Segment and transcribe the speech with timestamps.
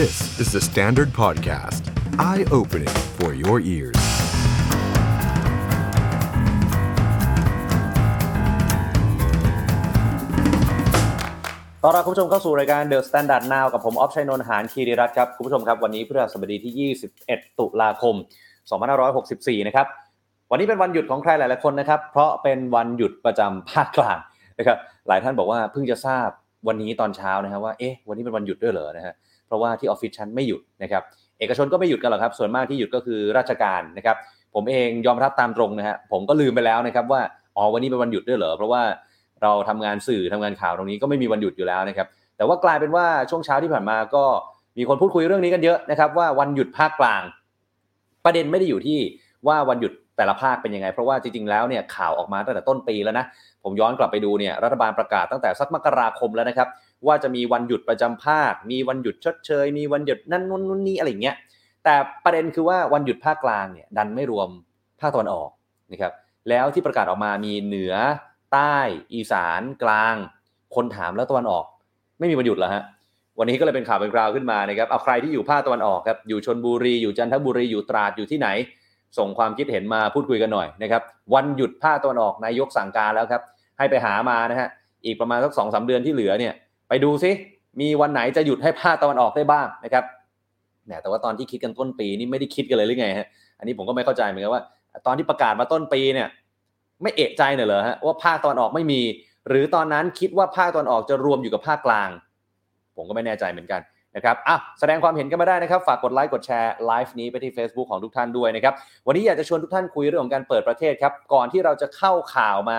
[0.00, 1.82] This is the Standard Podcast.
[2.30, 4.00] Eye-opening for your ears.
[11.82, 18.14] ต้อนรับคุณผู้ชมเข้าสู่รายการ The Standard Now กับผมออฟชัยนนท์หานคีริรัตน์ครับ คุณผู้ชมครับ วันนี้พฤหัสบดีที่ 21 ตุลาคม
[18.90, 19.86] 2564 นะครับ
[20.50, 24.18] วันนี้เป็นวันหยุดของใครหลายๆคนนะครับ เพราะเป็นวันหยุดประจำภาคกลาง
[24.58, 24.78] นะครับ
[25.08, 26.28] หลายท่านบอกว่าเพิ่งจะทราบ
[26.68, 29.14] วันนี้ตอนเช้านะครับว่า เอ๊ะ วันนี้เป็นวันหยุดด้วยเหรอนะฮะ
[29.52, 31.02] ราะว่าที่ออฟฟิศฉันไม่หยุดนะครับ
[31.38, 34.16] เอกชนก็ไม่หยุดกันหรอกครับส่วนมากที่หยุดก็คือราชการนะครับ
[34.54, 37.20] ผมเองยอมรับตามตรงนะฮะผมก็ลืมไปแล้วนะครับว่า
[37.56, 38.82] อ๋อวันนี้เป็นวันหยุดด้วยเหรอเพราะว่า
[39.42, 42.06] เราทำงานสื่อทำงานข่าวตรงนี้ก็ไม่มีวันหยุดอยู่แล้วนะครับ
[42.36, 44.24] แต่ว่ากลายเป็นว่าช่วงเช้าที่ผ่านมาก็
[44.78, 47.22] มีคนพูดคุยเรื่องนี้กันเยอะนะครับว่าวันหยุดภาคกลาง
[48.24, 48.98] ประเด็นไม่ได้อยู่ที่
[49.48, 53.24] ว่าวันหยุดแต่ละภาคเป็นยังไง เพราะว่าจริงๆแล้วเนี่ยข่าวออกมาตั้งแต่ต้นปีแล้วนะ
[53.64, 56.68] ผมย้อนกลับไปดูเนี่ยรัฐบาลประกาศตั้งแต่สักมกราคมแล้วนะครับ
[57.06, 61.36] ว่าจะมีวันหยุดประจำภาค มีวันหยุดชดเชย มีวันหยุดนั่นนู่นนู่นนี่อะไรเงี้ย
[61.84, 61.94] แต่
[62.24, 64.48] ประเด็นคือว่าวันหยุดภาคกลางเนี่ยดันไม่รวม
[65.00, 65.50] ภาคตะวันออก
[65.92, 66.12] นะครับ
[66.48, 67.94] แล้วที่ประกาศออกมามีเหนือ
[68.52, 68.76] ใต้
[69.14, 70.14] อีสานกลาง
[70.74, 71.64] คนถามแล้วตะวันออก
[72.18, 72.82] ไม่มีวันหยุดเหรอฮะ
[73.38, 78.48] วันนี้ก็เลยเป็นข่าวเป็นคราวขึ้นมานะครับ เอาใครที่อยู่ภาคตะวันออกครับ อยู่ชนบุรี อยู่จันทบุรี อยู่ตราด อยู่ที่ไหน
[79.18, 81.02] ส่งความคิดเห็นมาพูดคุยกันหน่อยนะครับ
[81.34, 83.42] วันหยุดภาคตะวันออกนายกสั่งการแล้วครับ
[83.78, 84.68] ให้ไปหามานะฮะ
[85.04, 86.52] อีกประมาณสักสองสาเดือนที่เหลือเนี่ย
[86.92, 87.30] ไปดูซิ
[87.80, 90.04] มีวันไหนจะหยุดให้ภาคตะวันออกได้บ้างนะครับ
[90.84, 93.26] แหมแต่ว่าตอนที่คิดกันต้นปีนี่ไม่ได้คิดกันเลยหรือไงฮะ
[93.58, 94.62] อันนี้ผมก็ไม่เข้าใจเหมือนกันว่า
[95.06, 96.28] ตอนที่ประกาศมาต้นปีเนี่ย
[97.02, 99.00] ไม่เอะใจหน่ยเหรอฮะว่าภาคตะวันออกไม่มี
[99.48, 102.08] หรือตอนนั้นคิดว่าภาคตะวันออกจะรวมอยู่กับภาคกลาง
[102.96, 103.80] ผมก็ไม่แน่ใจเหมือนกัน
[104.16, 108.74] นะครับอะแสดงความเห็นกันมาได้นะครับ ฝากกดไลค์ กดแชร์ไลฟ์นี้ไปที่ Facebook ของทุกท่านด้วยนะครับ
[109.06, 112.78] วันนี้อยากจะชวนทุกท่านคุยเรื่องของการเปิดประเทศครับ ก่อนที่เราจะเข้าข่าวมา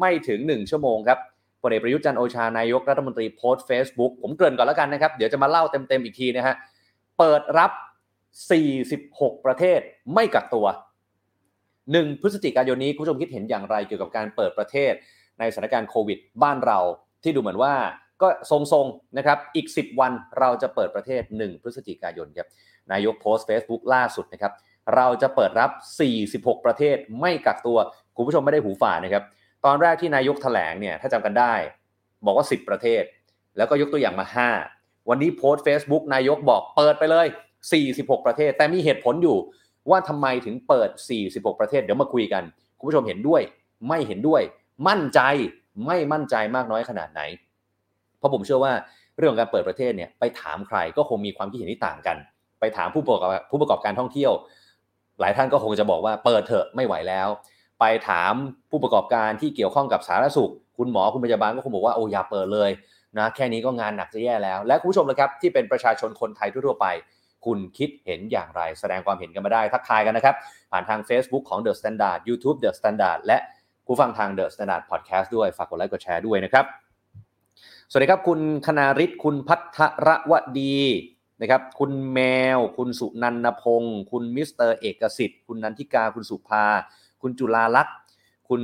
[0.00, 1.18] ไม่ถึง 1 ชั่วโมงครับ
[1.62, 6.54] พลเอกประยุทธ์จันทร์โอชานายกรัฐมนตรีโพสต์ Facebook ผมเกริ่นก่อนแล้วกันนะครับ เดี๋ยวจะมาเล่าเต็มๆอีกทีนะฮะ
[7.18, 7.70] เปิดรับ
[8.58, 9.80] 46 ประเทศ
[10.14, 10.66] ไม่กักตัว
[11.44, 14.92] 1 พฤศจิกายนนี้คุณผู้ชมคิดเห็นอย่างไรเกี่ยวกับการเปิดประเทศ
[15.38, 16.78] ในสถานการณ์โควิด บ้านเรา
[17.22, 17.74] ที่ดูเหมือนว่า
[18.22, 22.48] ก็ทรงๆนะครับ อีก 10 วันเราจะเปิดประเทศ 1 พฤศจิกายนครับ
[22.92, 24.52] นายกโพสต์ Facebook ล่าสุดนะครับ
[24.96, 25.70] เราจะเปิดรับ
[26.56, 27.78] 46 ประเทศไม่กักตัว
[28.16, 29.24] คุณผู้ชมไม่ได้หูฝาดนะครับ
[29.64, 31.54] ตอนแรกที่นายกแถลงเนี่ยถ้าจำกันได้
[32.24, 33.02] บอกว่า 10 ประเทศ
[33.56, 34.26] แล้วก็ยกตัวอย่างมา
[34.68, 37.26] 5 วันนี้โพสต์ Facebook นายกบอกเปิดไปเลย
[37.76, 39.36] 46 ประเทศ แต่มีเหตุผลอยู่
[39.90, 40.90] ว่าทำไมถึงเปิด
[41.26, 42.42] 46 ประเทศ เดี๋ยวมาคุยกัน
[42.78, 43.42] คุณผู้ชมเห็นด้วย
[43.88, 44.42] ไม่เห็นด้วย
[44.88, 45.20] มั่นใจ
[45.86, 47.20] ไม่มั่นใจมากน้อยขนาดไหน
[48.18, 48.72] เพราะผมเชื่อว่า
[49.16, 52.16] เรื่องของการเปิดประเทศเนี่ยไปถามใครก็คงมีความคิดเห็นที่ต่างกัน
[52.60, 54.32] ไปถามผู้ประกอบผู้ประกอบการท่องเที่ยว
[55.20, 57.28] หลายท่านก็คงจะบอกว่าเปิดเถอะไม่ไหวแล้ว
[57.82, 58.34] ไปถาม
[58.70, 62.70] ผู้ประกอบการที่เกี่ยวข้องกับสาธารณสุข คุณหมอคุณพยาบาลก็คงบอกว่าโอ้อย่าเปิดเลย
[63.18, 66.86] นะแค่นี้ก็งานหนักจะแย่แล้ว และคุณผู้ชมเลยครับที่เป็นประชาชนคนไทยทั่วๆไป
[67.46, 70.34] คุณคิดเห็นอย่างไร แสดงความเห็นกันมาได้ทักทายกันนะครับ
[70.70, 73.38] ผ่านทาง Facebook ของ The Standard YouTube The Standard และ
[73.86, 76.64] ผู้ฟังทาง The Standard Podcast ด้วยฝากกดไลค์กดแชร์ด้วยนะครับ
[77.90, 80.78] สวัสดีครับ คุณคณาริศคุณพัทรวดี
[81.40, 82.20] นะครับ คุณแม
[82.56, 86.64] ว คุณสุนันพงศ์คุณมิสเตอร์เอกสิทธิ์ คุณนันทิกา คุณสุภา
[87.22, 87.94] คุณจุลาลักษณ์
[88.48, 88.62] คุณ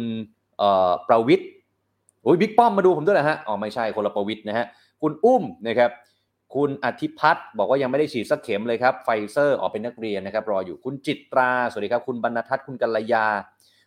[1.09, 1.49] ประวิทย์
[2.23, 4.67] โอ้ยบิ๊กป้อมมาดูผมด้วยเหรอฮะ อ๋อไม่ใช่คนละประวิทย์นะฮะ
[5.03, 5.91] คุณอุ้มนะครับ
[6.55, 13.27] คุณอธิพัฒน์บอกว่ายังไม่ได้ฉีดสักเข็มเลยครับไฟเซอร์ออกเป็นนักเรียนนะครับรออยู่คุณจิตรา สวัสดีครับ คุณบรรณทัศน์คุณกัลยา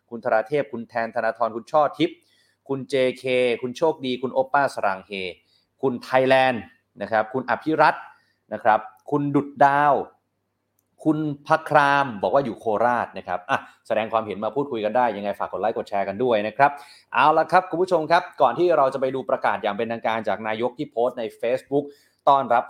[0.09, 2.17] คุณธราเทพ คุณแทนธนาธรคุณช่อทิพย์
[2.67, 3.25] คุณ JK
[3.61, 5.11] คุณโชคดี คุณโอป้าสรางเฮ
[5.81, 6.63] คุณไทยแลนด์
[7.01, 8.03] นะครับคุณอภิรัตน์
[8.53, 8.79] นะครับ
[9.11, 9.93] คุณดุดดาว
[11.03, 11.17] คุณ
[11.47, 16.71] พักครามบอกว่าอยู่โคราชนะครับอะแสดงความเห็นมาพูดคุยกันได้ ยังไงฝากกดไลค์กดแชร์กันด้วยนะครับ
[17.13, 21.85] เอาละครับ คุณผู้ชมครับ ก่อนที่เราจะไปดูประกาศอย่างเป็นทางการจากนายกที่โพสต์ใน Facebook
[22.27, 22.63] ต้อนรับ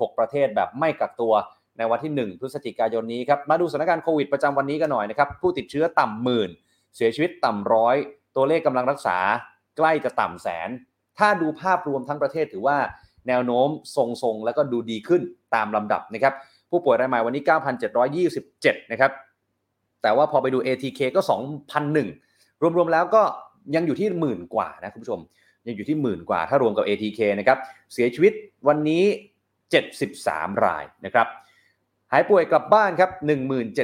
[0.00, 1.32] 46 ประเทศแบบไม่กักตัว
[1.78, 6.50] ในวันที่ 1 พฤศจิกายนนี้ครับ มาดูสถานการณ์โควิดประจำวันนี้กันหน่อยนะครับ ผู้ติดเชื้อต่ำหมื่น
[6.96, 7.96] เสียชีวิตต่ำร้อย
[8.36, 9.18] ตัวเลขกำลังรักษา
[9.76, 10.68] ใกล้จะต่ำแสน
[11.18, 12.78] ถ้าดูภาพรวมทั้งประเทศถือว่า
[13.28, 15.22] แนวโน้มทรงๆ แล้วก็ดูดีขึ้น
[15.54, 16.34] ตามลำดับนะครับ
[16.74, 17.42] ผู้ป่วยรายใหม่วันนี้
[18.16, 19.12] 9,727 นะครับ
[20.02, 21.20] แต่ว่าพอไปดู ATK ก็
[21.92, 23.22] 2,001 รวมๆแล้วก็
[23.74, 25.20] ยังอยู่ที่หมื่นกว่านะคุณผู้ชม
[25.66, 27.58] ยังอยู่ที่หมื่นกว่าถ้ารวมกับ ATK นะครับ
[27.92, 28.32] เสียชีวิต
[28.68, 29.04] วันนี้
[29.82, 31.26] 73 รายนะครับ
[32.12, 33.10] หายป่วยกลับบ้านครับ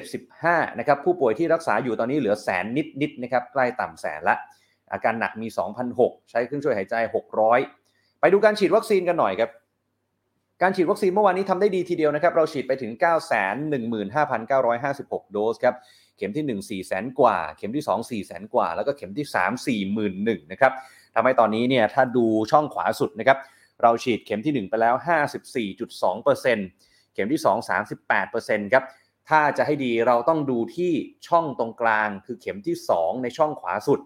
[0.02, 2.64] 1075 นะครับ ผู้ป่วยที่รักษาอยู่ตอนนี้เหลือแสน
[3.00, 4.36] นิดๆนะครับ ใกล้ต่ำแสนละ
[4.92, 5.48] อาการหนักมี
[5.88, 6.94] 2,006 ใช้เครื่องช่วยหายใจ
[7.58, 9.50] 600 ไปดูการฉีดวัคซีนกันหน่อยครับ
[10.62, 12.92] การฉีดวัคซีนเมื่อวานนี้ทำได้ดีทีเดียวนะครับ เราฉีดไปถึง
[14.12, 15.74] 915,956 โดสครับ
[16.16, 20.72] เข็มที่ 1 4แสนกว่า เข็มที่ 2 4แสนกว่า แล้วก็เข็มที่ 3 41,000นะครับ
[21.14, 23.38] ทำให้ตอนนี้เนี่ยถ้าดูช่องขวาสุดนะครับ
[23.82, 24.94] เราฉีดเข็มที่ 1 ไปแล้ว
[25.68, 27.68] 54.2%ข็มที่ 2
[28.08, 28.84] 38%ครับ
[29.28, 30.92] ถ้าจะให้ดีเราต้องดูที่
[31.28, 34.00] ช่องตรงกลาง คือเข็มที่ 2 ในช่องขวาสุด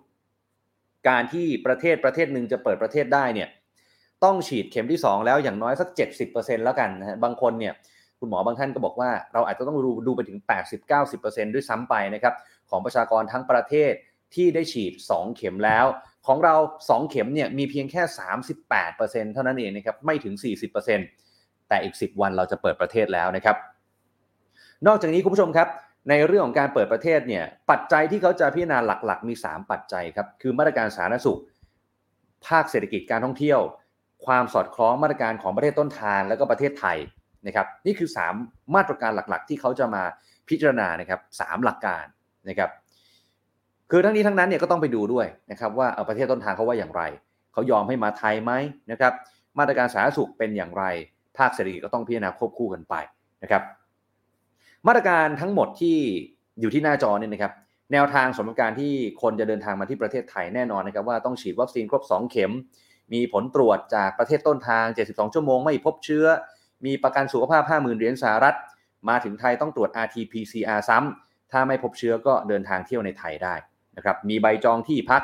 [1.09, 3.49] การที่ประเทศประเทศหนึ่งจะเปิดประเทศได้เนี่ย
[4.25, 5.89] ต้องฉีดเข็มที่ 2 แล้วอย่างน้อยสัก
[6.27, 7.75] 70%แล้วกันนะฮะบางคนเนี่ย
[8.21, 10.39] คุณหมอบางท่านก็บอกว่าเราอาจจะต้องดูดูไปถึง
[10.97, 12.35] 80-90%ด้วยซ้ำไปนะครับ
[12.71, 13.93] ของประชากรทั้งประเทศ
[14.35, 15.87] ที่ได้ฉีด 2 เข็มแล้ว
[16.27, 16.55] ของเรา
[16.89, 18.03] 2 เข็มเนี่ยมีเพียงแค่
[18.69, 20.35] 38%เท่านั้นเองนะครับไม่ถึง
[21.03, 23.57] 40%แต่อีก 10 วันเราจะเปิดประเทศแล้วนะครับ
[24.87, 25.69] นอกจากนี้คุณผู้ชมครับ
[26.11, 31.41] ในเรื่องของการเปิดประเทศเนี่ยปัจจัยที่เขาจะพิจารณาหลักๆ มี 3 ปัจจัยครับคือมาตรการสาธารณสุข
[32.47, 33.61] ภาคเศรษฐกิจการท่องเที่ยว
[34.27, 36.99] ความสอดคล้องมาตรการของประเทศต้นทางแล้วก็ประเทศไทย
[37.47, 38.09] นะครับนี่คือ
[38.41, 40.03] 3 มาตรการหลักๆ ที่เขาจะมา
[40.49, 42.05] พิจารณานะครับสหลักการ
[42.49, 42.71] นะครับ
[43.91, 47.03] คือทั้งนี้ทั้งนั้นเนี่ยก็ต้องไปดูด้วยนะครับว่าประเทศต้นทางเขาว่าอย่างไร
[47.53, 48.53] เขายอมให้มาไทยไหม
[48.91, 49.13] นะครับ
[49.59, 50.85] มาตรการสาธารณสุขเป็นอย่างไร
[51.39, 52.95] ภาคเศรษฐกิจก็ต้องพิจารณาควบคู่กันไป
[53.43, 53.63] นะครับ
[54.87, 55.97] มาตรการทั้งหมดที่
[56.61, 57.53] อยู่ที่หน้าจอเนี่ยนะครับ
[57.93, 58.93] แนวทางสำหรับการที่
[59.23, 62.53] คนจะเดินทางมาที่ประเทศไทยแน่นอนนะครับว่าต้องฉีดวัคซีนครบ 2 เข็ม
[63.13, 66.27] มีผลตรวจจากประเทศต้นทาง 72 ชั่วโมงไม่พบเชื้อ
[66.87, 68.57] มีประกันสุขภาพ 50,000 เหรียญสหรัฐ
[69.09, 73.55] มาถึงไทยต้องตรวจ RT-PCR ซ้ำ ถ้าไม่พบเชื้อก็เดินทางเที่ยวในไทยได้
[73.97, 75.23] นะครับ มีใบจองที่พัก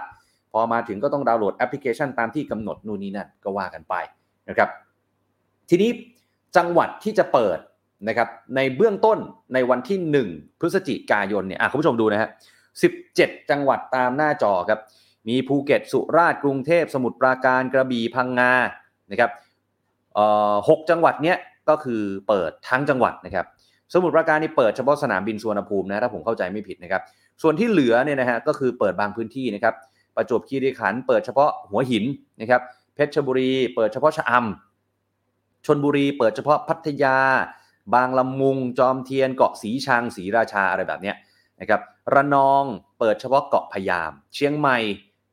[0.53, 3.95] พอมาถึงก็ต้องดาวน์โหลดแอปพลิเคชันตามที่กำหนดนู่นนี่นั่นก็ว่ากันไป
[4.49, 4.69] นะครับ
[5.71, 5.91] ทีนี้
[6.57, 7.59] จังหวัดที่จะเปิด
[8.09, 9.19] นะครับในเบื้องต้น
[9.55, 9.99] ในวันที่
[10.33, 12.31] 1 พฤศจิกายนเนี่ยคุณผู้ชมดูนะฮะ
[12.91, 14.81] 17 จังหวัดตามหน้าจอครับ
[15.29, 18.53] มีภูเก็ตสุราษฎร์กรุงเทพสมุทรปราการกระบี่พังงา
[19.11, 19.31] นะครับ
[20.69, 21.37] หกจังหวัดเนี้ย
[21.69, 23.47] ก็คือเปิดทั้งจังหวัดนะครับ
[23.95, 27.03] สมุทรปราการนี่เปิดเฉพาะสนามบินสุวรรณภูมินะถ้าผมเข้าใจไม่ผิดนะครับ
[27.43, 29.75] ส่วนที่เหลือเนี่ยนะฮะก็คือเปิดบางพื้นที่นะครับ
[30.17, 32.05] ประจวบคีรีขันธ์เปิดเฉพาะหัวหิน
[32.41, 32.63] นะครับ
[32.95, 37.19] เพชรบุรี เปิดเฉพาะชะอำชนบุรี เปิดเฉพาะพัทยา
[37.95, 41.17] บางลำมุง จอมเทียนเกาะสีชังสีราชาอะไรแบบเนี้ย
[41.61, 41.81] นะครับ
[42.15, 42.65] ระนอง
[42.99, 44.79] เปิดเฉพาะเกาะพยาม เชียงใหม่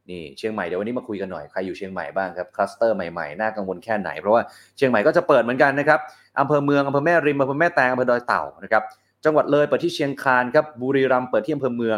[0.09, 4.41] นี่เชียงใหม่เดี๋ยววันนี้มาคุยกันหน่อยใครอยู่เชียงใหม่บ้างครับคลัสเตอร์ใหม่ๆน่ากังวลแค่ไหน เพราะว่า
[4.77, 5.99] เชียงใหม่ก็จะเปิดเหมือนกันนะครับ
[6.39, 8.83] อำเภอเมืองอำเภอแม่ริมอำเภอแม่แตงอำเภอดอยเต่านะครับ
[9.25, 11.97] จังหวัดเลยเปิดที่เชียงคานครับบุรีรัมย์เปิดที่อำเภอเมือง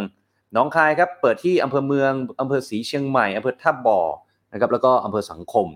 [0.54, 2.12] หนองคายครับเปิดที่อำเภอเมือง
[2.42, 4.00] อำเภอศรีเชียงใหม่อำเภอท่าบ่อ
[4.54, 5.68] นะครับแล้วก็อำเภอสังคม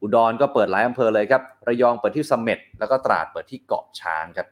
[0.00, 4.46] อุดรก็เปิดหลายอำเภอเลยครับระยองเปิดที่เสม็ดแล้วก็ตราดเปิดที่เกาะช้างครับ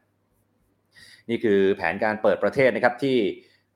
[1.28, 3.16] นี่คือแผนการเปิดประเทศนะครับที่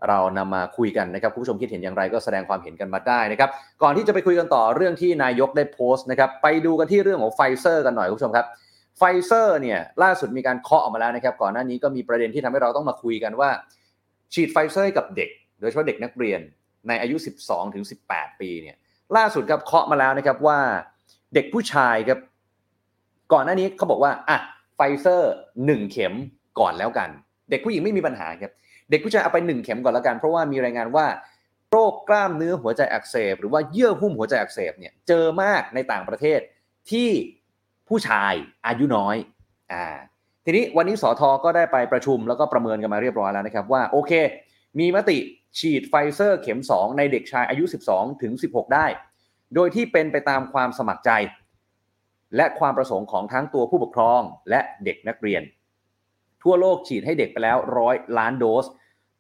[0.08, 3.50] เรานำมาคุยกันนะครับคุณผู้ชมคิดเห็นอย่างไรก็แสดงความเห็นกันมาได้นะครับ
[3.82, 8.46] ก่อนที่จะไปคุยกันต่อเรื่องที่นายกได้โพสต์นะครับ ไปดูกันที่เรื่องของไฟเซอร์กันหน่อยคุณผู้ชมครับ
[8.99, 13.50] ไฟเซอร์เนี่ยล่าสุดมีการเคาะออกมาแล้วนะครับก่อนหน้านี้ก็มีประเด็นที่ทำให้เราต้องมาคุยกันว่า
[14.34, 16.40] ฉีดไฟเซอร์กับเด็ก โดยเฉพาะเด็กนักเรียน
[16.88, 18.76] ในอายุ 12ถึง18 ปีเนี่ย
[19.16, 20.58] ล่าสุดครับเคาะมาแล้วนะครับว่า
[21.34, 22.19] เด็กผู้ชายครับ
[23.32, 24.38] ก่อนหน้านี้เขาบอกว่าอะ
[24.76, 25.32] ไฟเซอร์
[25.62, 26.14] 1เข็ม
[26.60, 27.08] ก่อนแล้วกัน
[27.50, 28.52] เด็กผู้หญิงไม่มีปัญหาครับ
[28.90, 31.06] เด็กผู้ชายเอาไป 1 เข็มก่อนล้วกัน เพราะว่ามีรายงานว่า
[31.70, 36.40] โรคกล้ามเนื้อหัวใจอักเสบ หรือว่าเยื่อหุ้มหัวใจอักเสบเนี่ยเจอมากในต่างประเทศ
[36.90, 37.11] ที่
[37.88, 38.32] ผู้ชาย
[38.67, 39.17] อายุน้อย
[39.73, 39.84] อ่า
[40.44, 44.12] ทีนี้วันนี้สอทอก็ได้ไปประชุมแล้วก็ประเมินกันมาเรียบร้อยแล้วนะครับว่าโอเค
[44.79, 45.19] มีมติ
[45.58, 48.87] ฉีดไฟเซอร์เข็ม 2 ในเด็กชายอายุ 12 ถึง 16 ได้
[49.55, 51.10] โดยที่เป็นไปตามความสมัครใจ
[52.36, 54.20] และความประสงค์ของทั้งตัวผู้ปกครอง
[54.51, 55.43] และเด็กนักเรียน
[56.43, 58.67] ทั่วโลกฉีดให้เด็กไปแล้วร้อยล้านโดส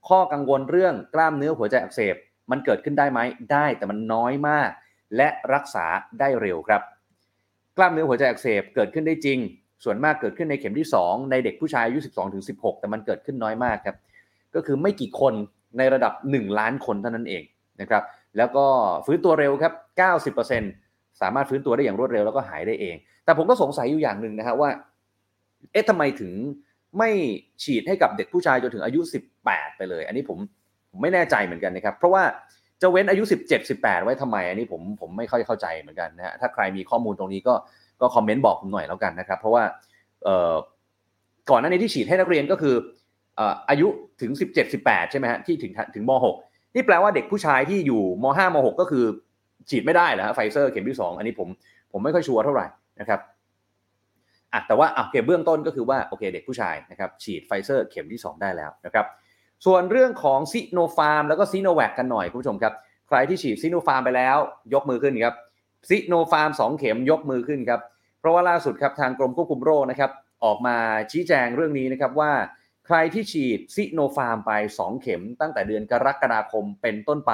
[0.08, 2.16] ข้อกังวลเรื่องกล้ามเนื้อหัวใจอักเสบ
[2.50, 3.20] มันเกิดขึ้นได้ไหม
[3.52, 4.70] ได้แต่มันน้อยมาก
[5.16, 5.86] และรักษา
[6.20, 6.82] ได้เร็วครับ
[7.76, 9.38] กล้ามเนื้อหัวใจอักเสบเกิดขึ้นได้จริง
[9.84, 13.96] ส่วนมากเกิดขึ้นในเข็มที่ 2 ในเด็กผู้ชายอายุ 12ถึง16 แต่มันเกิดขึ้นน้อยมากครับ
[14.54, 15.34] ก็คือไม่กี่คน
[15.78, 17.42] ในระดับ 1 ล้านคนเท่านั้นเอง
[17.80, 18.02] นะครับ
[18.36, 18.64] แล้วก็
[19.06, 19.72] ฟื้นตัวเร็วครับ
[20.46, 24.70] 90%สามารถฟื้นตัวได้อย่างรวดเร็วแล้วก็หายได้เอง แต่ผมก็สงสัยอยู่อย่างหนึ่งนะฮะว่า
[25.72, 26.32] เอ๊ะทำไมถึง
[26.98, 27.10] ไม่
[27.62, 29.00] ฉีดให้กับเด็กผู้ชายจนถึงอายุ
[29.40, 30.38] 18 ไปเลย อันนี้ผม
[30.90, 32.22] ผมไม่แน่ใจเหมือนกันนะครับ เพราะว่า
[32.82, 37.54] จะเว้นอายุ 17 18 ไว้ทำไม อันนี้ผมผมไม่ค่อยเข้าใจเหมือนกันนะฮะถ้าใครมีข้อมูลตรงนี้ก็
[38.00, 39.64] ก็คอมเมนต์บอกผมหน่อยแล้วกันนะครับ เพราะว่า
[40.24, 40.54] เอ่อ
[41.50, 42.74] ก่อนหน้านี้ที่ฉีดให้นักเรียนก็คือ
[43.68, 43.88] อายุ
[44.20, 46.12] ถึง 17 18 ใช่ไหมฮะที่ถึงถึงม
[46.44, 49.04] .6 นี่แปลว่าเด็กผู้ชายที่อยู่ม .5 ม .6 ก็คือ
[49.70, 51.48] ฉีดไม่ได้แล้วไฟเซอร์เข็มที่ 2 อันนี้ผม
[51.92, 52.66] ผมไม่ค่อยชัวร์เท่าไหร่
[53.00, 53.20] นะครับ
[54.52, 59.06] อะแต่ว่าโอเคเบื้องต้นก็คือว่าโอเคเด็กผู้ชายนะครับฉีดไฟเซอร์เข็มที่ 2 ได้แล้วนะครับ
[59.66, 62.74] ส่วนเรื่องของซิโนฟาร์มแล้วก็ซีโนแวคกันหน่อยคุณผู้ชมครับ
[63.08, 64.36] ใครที่ฉีดซิโนฟาร์มไปแล้ว
[64.74, 65.34] ยกมือขึ้นครับ
[65.88, 67.80] ซิโนฟาร์ม2เข็มยกมือขึ้นครับ
[68.20, 70.10] เพราะว่าล่าสุดครับทางกรมควบคุมโรคนะครับ
[70.44, 70.76] ออกมา
[71.12, 72.32] ชี้แจงเรื่องนี้นะครับว่า
[72.86, 77.32] ใครที่ฉีดซิโนฟาร์มไป 2 เข็ม ตั้งแต่เดือนกรกฎาคมเป็นต้นไป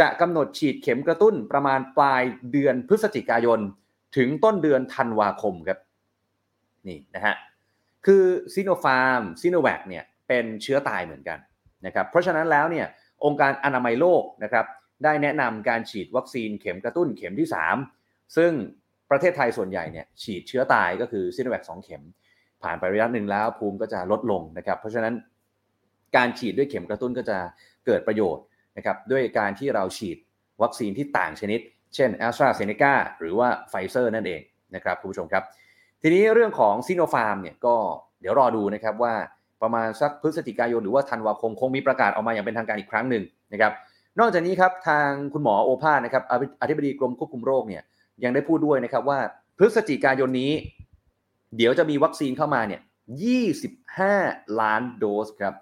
[0.00, 3.60] จะกำหนดฉีดเข็มกระตุ้นประมาณปลายเดือนพฤศจิกายน
[4.16, 5.78] ถึงต้นเดือนธันวาคมครับ
[6.88, 7.34] นี่นะฮะ
[8.06, 8.24] คือ
[8.54, 11.38] ซีโนฟาร์มซีโนแวคเนี่ยเป็นเชื้อตายเหมือนกัน
[11.86, 12.86] นะครับเพราะฉะนั้นแล้วเนี่ย
[13.24, 14.66] องค์การอนามัยโลกนะครับ
[15.04, 17.48] ได้แนะนำการฉีดวัคซีนเข็มกระตุ้นเข็มที่
[17.90, 18.52] 3 ซึ่ง
[19.10, 22.02] ประเทศไทยส่วนใหญ่เนี่ยฉีดเชื้อตายก็คือซีโนแวค 2 เข็ม
[22.62, 25.14] ผ่านไประยะหนึ่งแล้วภูมิก็จะลดลงนะครับ เพราะฉะนั้น
[26.16, 27.38] การฉีดด้วยเข็มกระตุ้นก็จะ
[27.86, 28.44] เกิดประโยชน์
[28.76, 30.16] นะครับด้วยการที่เราฉีด
[30.62, 31.60] วัคซีนที่ต่างชนิด
[31.94, 34.40] เช่น แอสตราเซ เนกา หรือว่าไฟเซอร์นั่นเอง
[34.74, 35.44] นะครับคุณผู้ชมครับ
[36.06, 37.76] ทีนี้เรื่องของซีโนฟาร์มเนี่ยก็
[38.20, 39.14] เดี๋ยวรอดูนะครับว่า
[39.62, 43.72] ประมาณสักพฤศจิกายนหรือว่าธันวาคมคงมีประกาศออกมาอย่างเป็นทางการอีกครั้งหนึ่งนะครับ
[44.20, 46.22] นอกจากนี้ครับทางคุณหมอโอภาสนะครับ
[46.60, 47.82] อธิบดีกรมควบคุมโรคเนี่ย
[48.24, 49.18] ยังได้พูดด้วยนะครับว่า
[49.58, 50.52] พฤศจิกายนนี้
[51.56, 52.80] เดี๋ยวจะมีวัคซีนเข้ามาเนี่ย
[53.84, 55.54] 25 ล้านโดสครับ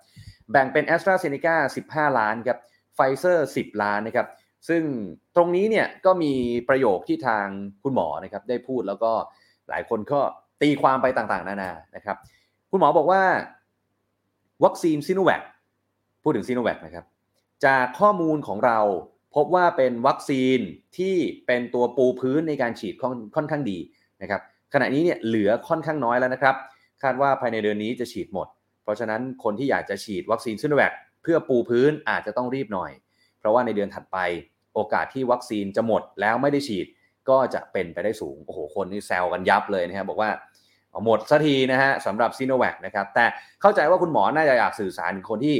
[0.50, 1.56] แบ่งเป็น a s t r a z เซ e c a
[1.88, 2.58] 15 ล้านครับ
[2.94, 4.26] ไฟเซอร์ 10 ล้านนะครับ
[4.68, 4.82] ซึ่ง
[5.36, 6.32] ตรงนี้เนี่ยก็มี
[6.68, 7.46] ประโยคที่ทาง
[7.82, 9.12] คุณหมอนะครับได้พูดแล้วก็
[9.72, 10.20] หลายคนก็
[10.62, 12.16] ตีความไปต่างๆ นานานะครับ
[12.70, 13.22] คุณหมอบอกว่า
[14.64, 15.42] วัคซีนซีโนแวค
[16.22, 17.04] พูดถึงซีโนแวคนะครับ
[17.66, 18.78] จากข้อมูลของเรา
[19.34, 20.58] พบว่าเป็นวัคซีน
[20.98, 21.14] ที่
[21.46, 22.94] เป็นตัวปูพื้นในการฉีด
[23.36, 23.78] ค่อนข้างดี
[24.22, 24.40] นะครับ
[24.74, 26.56] ขณะนี้เนี่ยเหลือค่อนข้างน้อยแล้วนะครับ
[27.02, 28.46] คาดว่าภายในเดือนนี้จะฉีดหมด
[28.82, 32.92] เพราะฉะนั้นคนที่อยากจะฉีดวัคซีนซีโนแวคเพื่อปูพื้นอาจจะต้องรีบหน่อย
[33.38, 34.18] เพราะว่าในเดือนถัดไป
[34.74, 36.86] โอกาสที่วัคซีนจะหมดแล้วไม่ได้ฉีด
[37.30, 40.30] ก็จะเป็นไปได้สูง โอ้โห คนนี่แซวกันยับเลยนะครับบอกว่า
[41.04, 43.24] หมดสักทีนะฮะสำหรับซีโนแวคนะครับ แต่
[43.60, 45.56] เข้าใจว่าคุณหมอน่าจะอยากสื่อสารถึงคนที่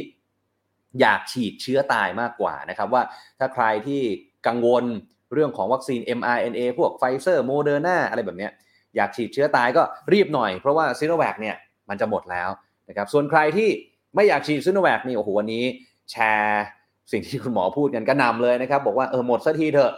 [1.01, 3.03] อยากฉีดเชื้อตายมากกว่านะครับ ว่า
[3.39, 4.03] ถ้าใครที่
[4.47, 4.85] กังวล
[5.33, 8.49] เรื่องของวัคซีน mRNA พวกไฟเซอร์โมเดอร์นาอะไรแบบนี้
[8.97, 11.57] อยากฉีดเชื้อตายก็รีบหน่อย เพราะว่าซีโนแวคเนี่ย
[11.89, 12.51] มันจะหมดแล้ว
[12.89, 13.69] นะครับส่วนใครที่
[14.15, 15.65] ไม่อยากฉีดซีโนแวคนี่โอ้โหวันนี้
[16.11, 16.65] แชร์
[17.13, 19.93] สิ่งที่คุณหมอพูดกันกระหน่ำเลยนะครับ บอกว่าเออหมดสักทีเถอะ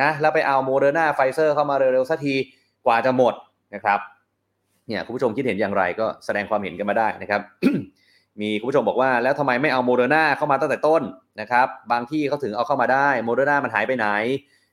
[0.00, 2.34] นะแล้วไปเอาโมเดอร์นาไฟเซอร์เข้ามาเร็วๆสักที
[2.86, 3.34] กว่าจะหมด
[3.74, 4.00] นะครับ
[4.86, 7.40] เนี่ยคุณผู้ชมคิดเห็นอย่างไรก็แสดงความเห็นกันมาได้นะครับ
[8.40, 11.02] มีคุณผู้ชมบอกว่าแล้วทำไมไม่เอาโมเดอร์นาเข้ามาตั้งแต่ต้น
[11.40, 14.06] นะครับบางที่เขาถึงเอาเข้ามาได้โมเดอร์นามันหายไปไหน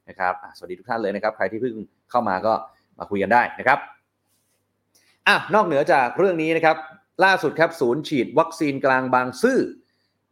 [0.09, 1.75] นะครับสวัสดีทุกท่านเลยนะครับ ใครที่เพิ่ง
[2.11, 2.53] เข้ามาก็
[2.99, 3.79] มาคุยกันได้นะครับ
[5.27, 6.77] อะนอกเหนือจากเรื่องนี้นะครับ
[7.23, 9.59] ล่าสุดครับศูนย์ฉีดวัคซีนกลางบางซื่อ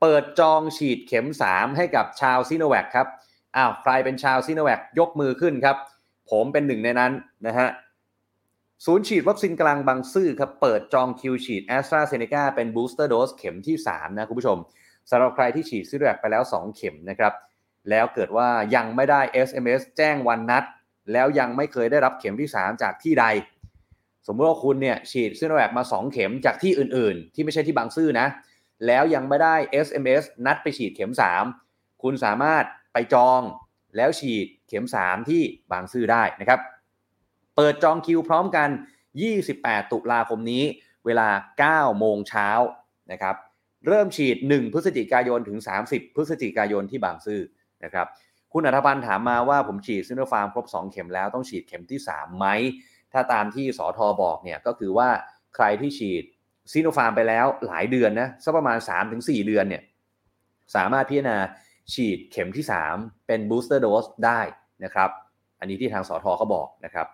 [0.02, 3.08] เปิดจองฉีดเข็ม 3 ให้กับชาวซีโนแวคครับ
[3.58, 5.78] อ้าวใครเป็นชาวซีโนแวคยกมือขึ้นครับ
[6.32, 7.12] ผมเป็นหนึ่งในนั้น
[7.48, 7.70] นะฮะ
[8.86, 14.58] ศูนย์ฉีดวัคซีนกลางบางซื่อครับ เปิดจองคิวฉีดแอสตราเซเนกาเป็น booster dose เข็มที่ 3 นะคุณผู้ชม
[15.10, 17.34] สำหรับใครที่ฉีดซีโนแวคไปแล้ว 2 เข็มนะครับ
[17.90, 20.64] แล้วเกิดว่ายังไม่ได้ SMS แจ้งวันนัด
[21.12, 23.26] แล้วยังไม่เคยได้รับเข็มที่ 3 จากที่ใด
[24.28, 28.28] สมมติว่าคุณเนี่ยฉีดซีโนแวคมา 2 เข็มจากที่อื่น ๆ ที่ไม่ใช่ที่บางซื่อนะ
[28.88, 31.12] แล้วยังไม่ได้ SMS นัดไปฉีดเข็ม
[31.58, 33.42] 3 คุณสามารถ ไปจอง
[33.98, 36.60] แล้วฉีดเข็ม 3 ที่บางซื่อได้นะครับ
[37.56, 38.70] เปิดจองคิวพร้อมกัน
[39.32, 40.64] 28 ตุลาคมนี้
[41.06, 41.28] เวลา
[41.90, 42.50] 9 โมงเช้า
[43.12, 43.36] นะครับ
[43.88, 47.42] เริ่มฉีด 1 พฤศจิกายนถึง 30 พฤศจิกายนที่บางซื่อ
[47.84, 48.08] นะครับ
[48.54, 52.48] คุณอัธพันธ์ถามมาว่าผมฉีดซิโนฟาร์มครบ 2 เข็มแล้วต้องฉีดเข็มที่ 3 ไหม
[53.14, 55.10] ถ้าตามที่สอทอบอกเนี่ยก็คือว่า
[55.56, 56.24] ใครที่ฉีด
[56.72, 58.78] ซีโนฟาร์มไปแล้วหลายเดือนนะสักประมาณ
[59.12, 59.84] 3-4 เดือนเนี่ย
[60.76, 61.38] สามารถพิจารณา
[61.94, 62.66] ฉีดเข็มที่
[62.96, 64.40] 3 เป็น booster dose ได้
[64.84, 65.10] นะครับ
[65.60, 67.08] อันนี้ที่ทางสอทอเขาบอกนะครับ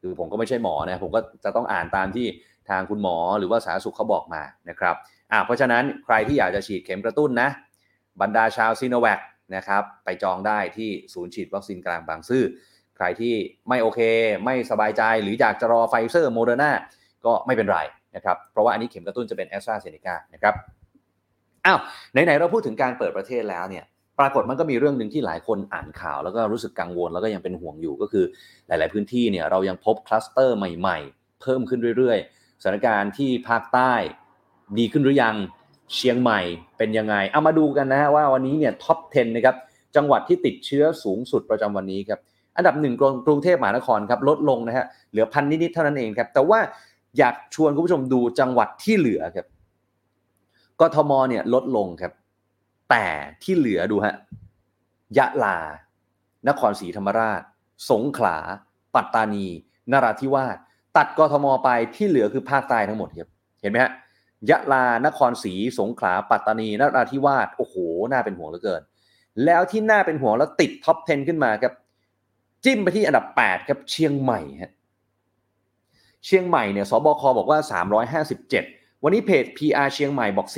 [0.00, 2.26] คือผมก็ไม่ใช่หมอนะผมก็จะต้องอ่านตามที่
[2.70, 4.94] ทางคุณหมอหรือว่าสาธารณสุขเขาบอกมานะครับ
[5.32, 7.48] อ่าเพราะฉะนั้นใครที่อยากจะฉีดเข็มกระตุ้นนะ
[8.20, 9.20] บรรดาชาวซีโนแวค
[9.56, 12.44] นะครับ ไปจองได้ที่ศูนย์ฉีดวัคซีนกลางบางซื่อ
[12.96, 13.34] ใครที่
[13.68, 14.00] ไม่โอเค
[14.44, 16.72] ไม่สบายใจหรืออยากจะรอไฟเซอร์โมเดอร์นา
[17.26, 17.78] ก็ไม่เป็นไร
[18.16, 20.54] นะครับ เพราะว่าอันนี้เข็มกระตุ้นจะเป็นแอสตราเซเนกานะครับ
[21.66, 21.78] อ้าว
[22.12, 23.84] ไหนๆเราพูดถึงการเปิดประเทศแล้วเนี่ย
[24.18, 28.24] ปรากฏมันก็มีเรื่องหนึ่งที่หลายคนอ่านข่าว แล้วก็รู้สึกกังวลแล้วก็ยังเป็นห่วงอยู่ก็คือ
[28.68, 33.92] หลาย ๆ พื้นที่เนี่ยเรายังพบคลัสเตอร์ใหม่ ๆ เพิ่มขึ้นเรื่อยๆสถานการณ์ที่ภาคใต้
[34.78, 35.36] ดีขึ้นหรือยัง
[35.94, 36.40] เชียงใหม่
[36.78, 39.56] เป็นยังไงเอามาดูกันนะฮะว่าวันนี้เนี่ย top 10 นะครับ
[39.96, 42.20] จังหวัดที่ติดเชื้อสูงสุดประจำวันนี้ครับ
[42.56, 42.94] อันดับหนึ่ง
[43.26, 46.58] กรุงเทพมหานครครับลดลงนะฮะเหลือพันนิดๆเท่านั้นเองครับแต่ว่า
[47.18, 49.46] อยากชวนคุณผู้ชมดูจังหวัดที่เหลือครับ
[50.80, 52.12] กทมเนี่ยลดลงครับ
[52.94, 53.08] แต่
[53.42, 54.14] ที่เหลือดูฮะ
[55.18, 55.58] ยะลา
[56.48, 57.42] นครศรีธรรมราช
[57.90, 58.36] สงขลา
[58.94, 59.46] ปัตตานี
[59.92, 60.56] นราธิวาส
[60.96, 63.92] ตัดกทมไปที่เหลือคือภาคใต้ทั้งหมดครับเห็นไหมฮะ
[64.50, 67.74] ยะลานครศรีสงขลา ปัตตานีนราธิวาสโอ้โห
[68.10, 68.82] น่าเป็นห่วงเหลือเกิน
[69.44, 71.72] แล้วที่น่าเป็นห่วงแล้วติดท็อป 10 ขึ้นมาครับ
[72.64, 74.72] จิ้มไปที่อันดับ 8 ครับเชียงใหม่ฮะ
[76.24, 77.58] เชียงใหม่เนี่ยสบคบอกว่า
[78.32, 80.48] 357 วันนี้เพจ PR เชียงใหม่บอก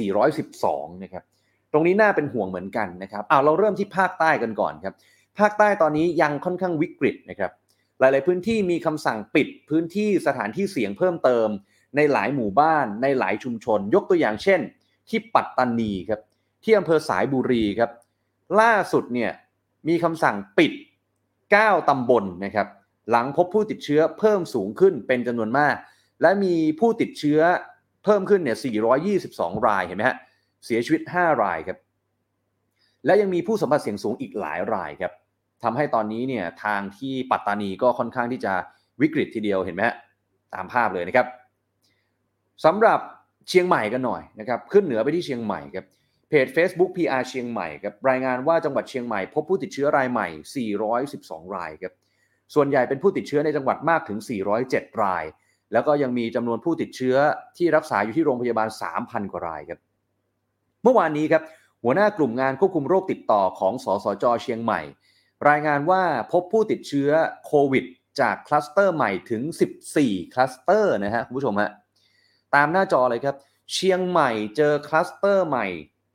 [0.46, 1.24] 412 นะครับ
[1.76, 4.94] รงนี้น่าเป็นห่วงเหมือนกันนะครับเอาเราเริ่มที่ภาคใต้กันก่อนครับ
[5.38, 7.50] ภาคใต้ตอนนี้ยังค่อนข้างวิกฤตนะครับ
[7.98, 11.48] หลาย ๆ พื้นที่มีคำสั่งปิดพื้นที่สถานที่เสี่ยงเพิ่มเติม
[11.96, 14.60] ในหลายหมู่บ้าน ในหลายชุมชน ยกตัวอย่างเช่น
[15.08, 16.20] ที่ปัตตานีครับ
[16.64, 17.90] ที่อำเภอสายบุรีครับ
[18.60, 19.30] ล่าสุดเนี่ย
[19.88, 20.72] มีคำสั่งปิด
[21.30, 22.68] 9 ตำบลนะครับ
[23.10, 25.74] หลังพบผู้ติดเชื้อเพิ่มสูงขึ้นเป็นจำนวนมาก
[26.22, 27.40] และมีผู้ติดเชื้อ
[28.04, 28.56] เพิ่มขึ้นเนี่ย
[29.12, 30.16] 422 รายเห็นไหมฮะ
[30.66, 31.78] เสียชีวิต 5 รายครับ
[33.06, 35.12] และยังมีผู้สัมผัสเสี่ยงสูงอีกหลายรายครับ
[35.62, 38.52] ทำให้ตอนนี้เนี่ยทางที่ปัตตานีก็ค่อนข้างที่จะ
[39.00, 39.82] วิกฤตทีเดียวเห็นไหม
[40.54, 41.26] ตามภาพเลยนะครับ
[42.64, 43.00] สำหรับ
[43.48, 45.86] เชียงใหม่กันหน่อยนะครับขึ้นเหนือไปที่เชียงใหม่ครับ
[46.28, 50.28] เพจ Facebook PR เชียงใหม่ครับรายงานว่าจังหวัดเชียงใหม่พบผู้ติดเชื้อรายใหม่
[51.10, 51.92] 412 รายครับ
[52.54, 54.18] ส่วนใหญ่เป็นผู้ติดเชื้อในจังหวัดมากถึง
[54.60, 55.24] 407 ราย
[55.72, 57.16] แล้วก็ยังมีจำนวนผู้ติดเชื้อ
[57.56, 58.68] ที่รักษาอยู่ที่โรงพยาบาล
[59.00, 59.80] 3,000 กว่ารายครับ
[60.86, 61.42] มื่อวานนี้ครับ
[61.82, 64.80] หัวหน้ากลุ่มงานควบคุมโรคติดต่อของสสจเชียงใหม่
[65.48, 66.02] รายงานว่า
[66.32, 67.10] พบผู้ติดเชื้อ
[67.46, 67.84] โควิด
[68.20, 69.42] จากคลัสเตอร์ใหม่ถึง
[69.88, 71.70] 14 คลัสเตอร์นะฮะคุณผู้ชมฮะ
[72.54, 73.36] ตามหน้าจอเลยครับ
[73.72, 75.66] เชียงใหม่เจอคลัสเตอร์ใหม่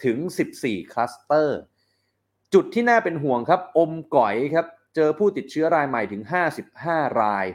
[0.05, 0.17] ถึง
[0.55, 1.57] 14 คลัสเตอร์
[2.53, 6.23] จุดที่น่าเป็นห่วงครับ อมก๋อยครับ เจอผู้ติดเชื้อรายใหม่ถึง
[6.71, 7.45] 55 ราย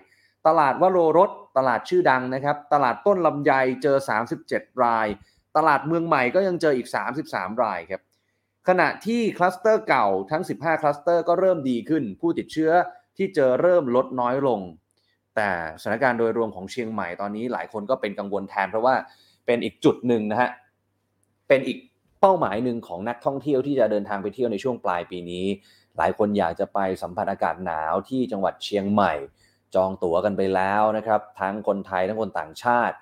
[0.46, 3.96] ตลาดวโรรส ตลาดชื่อดังนะครับ ตลาดต้นลำไยเจอ
[4.38, 5.06] 37 ราย
[5.56, 6.88] ตลาดเมืองใหม่ก็ยังเจออีก
[7.25, 8.02] 33 รายครับ
[8.68, 12.70] ขณะที่คลัสเตอร์เก่าทั้ง 15 คลัสเตอร์ก็เริ่มดีขึ้น ผู้ติดเชื้อ
[13.16, 14.60] ที่เจอเริ่มลดน้อยลง
[15.36, 15.48] แต่
[15.80, 18.94] สถานการณ์โดยรวมของเชียงใหม่ตอนนี้หลายคนก็เป็นกังวลแทนเพราะว่า
[19.46, 20.50] เป็นอีกจุดหนึ่งนะฮะ
[21.48, 21.78] เป็นอีก
[22.20, 25.46] เป้าหมายหนึ่งของนักท่องเที่ยวที่จะเดินทางไปเที่ยวในช่วงปลายปีนี้
[25.98, 29.12] หลายคนอยากจะไปสัมผัสอากาศหนาวที่จังหวัดเชียงใหม่
[29.75, 32.96] จองตั๋วกันไปแล้วนะครับ ทั้งคนไทยทั้งคนต่างชาติ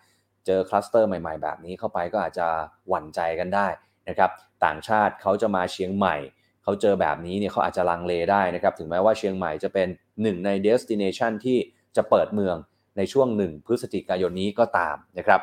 [0.46, 2.46] เจอคลัสเตอร์ใหม่ๆ แบบนี้เข้าไปก็อาจจะ
[2.88, 3.66] หวั่นใจกันได้
[4.08, 4.30] นะครับ
[4.64, 6.16] ต่างชาติเขาจะมาเชียงใหม่
[6.62, 9.88] เขาเจอแบบนี้เนี่ยเขาอาจจะลังเลได้นะครับถึงแม้ว่าเชียงใหม่จะเป็น
[10.22, 11.58] หนึ่งในเดสติเนชันที่
[11.96, 12.56] จะเปิดเมือง
[12.96, 15.40] ในช่วงหนึ่งพฤศจิกายนนี้ก็ตามนะครับ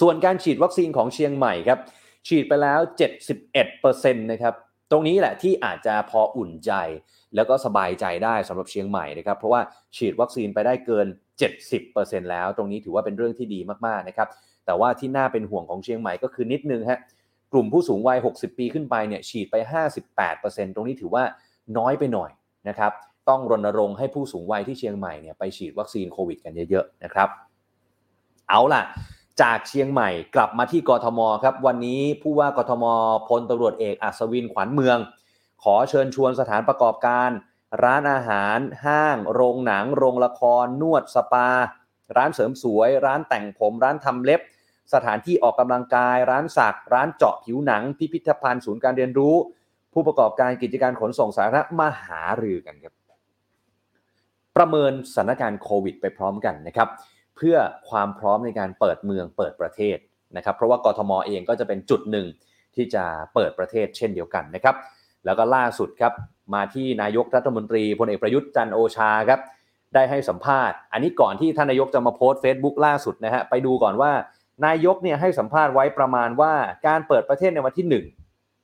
[0.00, 1.78] ส่วนการฉีดวัคซีนของเชียงใหม่ครับ
[2.28, 2.80] ฉีดไปแล้ว
[3.56, 4.54] 71%นะครับ
[4.90, 6.72] ตรงนี้แหละที่อาจจะพออุ่นใจ
[7.34, 9.60] แล้วก็สบายใจได้สำหรับเชียงใหม่นะครับเพราะว่า
[9.96, 11.06] ฉีดวัคซีนไปได้เกิน
[11.80, 14.28] 70%แล้ว ตรงนี้ถือว่าเป็นเรื่องที่ดีมากๆนะครับ
[14.66, 17.00] แต่ว่าที่น่าเป็นห่วงของเชียงใหม่ก็คือนิดนึงฮะ
[17.52, 19.56] กลุ่มผู้สูงวัย 60 ปีขึ้นไปเนี่ยฉีดไป
[20.16, 21.24] 58%ตรงนี้ถือว่า
[21.78, 22.30] น้อยไปหน่อย
[22.68, 22.92] นะครับ
[23.28, 27.28] ต้องรณรงค์ให้ผู้สูงวัยที่เชียงใหม่เนี่ยไปฉีดวัคซีนโควิดกันเยอะๆนะครับ
[28.48, 28.82] เอาล่ะ
[29.42, 32.84] จากเชียงใหม่กลับมาที่กทมครับ วันนี้ผู้ว่ากทม
[33.28, 34.98] พลตำรวจเอกอัศวินขวัญเมือง
[35.62, 37.30] ขอเชิญชวนสถานประกอบการ
[37.82, 41.50] ร้านอาหาร ห้าง โรงหนัง โรงละคร นวดสปา
[42.16, 44.40] ร้านเสริมสวย ร้านแต่งผม ร้านทำเล็บ
[44.94, 49.34] สถานที่ออกกำลังกาย ร้านสัก ร้านเจาะผิวหนัง พิพิธภัณฑ์ศูนย์การเรียนรู้
[49.92, 52.94] ผู้ประกอบการกิจการขนส่งสาธารณะมาหารือกันครับ
[54.56, 56.88] ประเมินสถานการณ์โควิด ไปพร้อมกันนะครับ
[57.36, 57.56] เพื่อ
[57.88, 59.96] ความพร้อมในการเปิดเมืองเปิดประเทศ
[60.36, 62.26] นะครับ เพราะว่ากทมเองก็จะเป็นจุดหนึ่ง
[62.74, 64.76] ที่จะเปิดประเทศเช่นเดียวกันนะครับ
[65.24, 66.12] แล้วก็ล่าสุดครับ
[66.54, 69.40] มาที่นายกรัฐมนตรีพลเอกประยุทธ์จันโอชาครับ
[69.94, 74.12] ได้ให้สัมภาษณ์ อันนี้ก่อนที่ท่านนายกจะมาโพสต์ Facebook ล่าสุดนะฮะไปดูก่อนว่า
[74.66, 76.52] นายกเนี่ยให้สัมภาษณ์ไว้ประมาณว่า
[76.86, 77.86] การเปิดประเทศในวันที่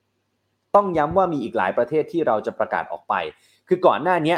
[0.07, 3.15] 1 ต้องย้ำว่ามีอีกหลายประเทศที่เราจะประกาศออกไป
[3.69, 4.37] คือก่อนหน้านี้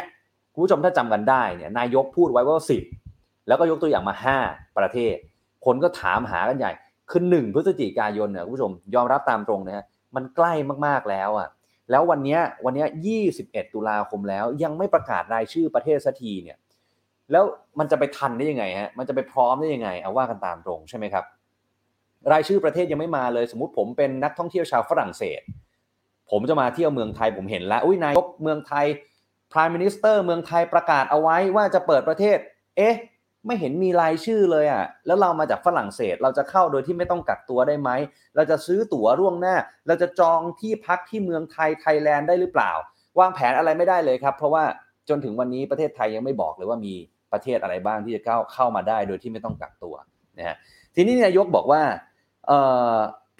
[0.52, 2.82] คุณผู้ชมถ้าจำกันได้เนี่ยนายกพูดไว้ว่าสิบ
[3.48, 4.14] แล้วก็ยกตัวอย่างมา
[4.46, 5.14] 5 ประเทศ
[5.64, 6.72] คนก็ถามหากันใหญ่
[7.10, 10.52] คือหนึ่งพฤศจิกายนเนี่ยคุณผู้ชมยอมรับตามตรงนะฮะมันใกล้
[10.86, 11.48] มากๆแล้วอะ
[11.90, 12.88] แล้ววันนี้วันนี้ย
[13.30, 16.58] 21 ตุลาคมแล้วยังไม่ประกาศรายชื่อประเทศสักทีเนี่ย
[17.32, 17.44] แล้ว
[17.78, 21.24] มันจะไปทันได้ยังไงฮะมันจะไปพร้อมได้ยังไงเอาว่ากันตามตรงใช่ไหมครับ
[22.32, 25.40] รายชื่อประเทศยังไม่มาเลย สมมติผมเป็นนักท่องเที่ยวชาวฝรั่งเศส
[26.30, 28.86] ผมจะมาเที่ยวเมืองไทยผมเห็นแล้วอุ้ยนายกเมืองไทย
[29.52, 32.38] Prime Minister เมืองไทยประกาศเอาไว้ว่าจะเปิดประเทศ
[32.76, 32.94] เอ๊ะ
[33.46, 37.90] ไม่เห็นมีรายชื่อเลยอะ แล้วเรามาจากฝรั่งเศส เราจะเข้าโดยที่ไม่ต้องกักตัวได้ไหม
[38.36, 42.72] เราจะซื้อตั๋วล่วงหน้า เราจะจองที่พักที่เมืองไทยไทยแลนด์ได้หรือเปล่า
[43.18, 44.64] วางแผนอะไรไม่ได้เลยครับ เพราะว่า
[45.08, 46.94] จนถึงวันนี้ประเทศไทยยังไม่บอกเลยว่ามี
[47.32, 49.94] ประเทศอะไรบ้างที่จะเข้าเข้ามาได้โดยที่ไม่ต้องกักตัว
[50.38, 50.56] นะฮะ
[50.94, 51.82] ทีนี้นายกบอกว่า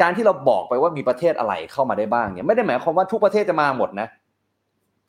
[0.01, 4.09] การที่เราบอกไปว่ามีประเทศอะไรเข้ามาได้บ้างเนี่ยไม่ได้หมายความว่าทุกประเทศจะมาหมดนะ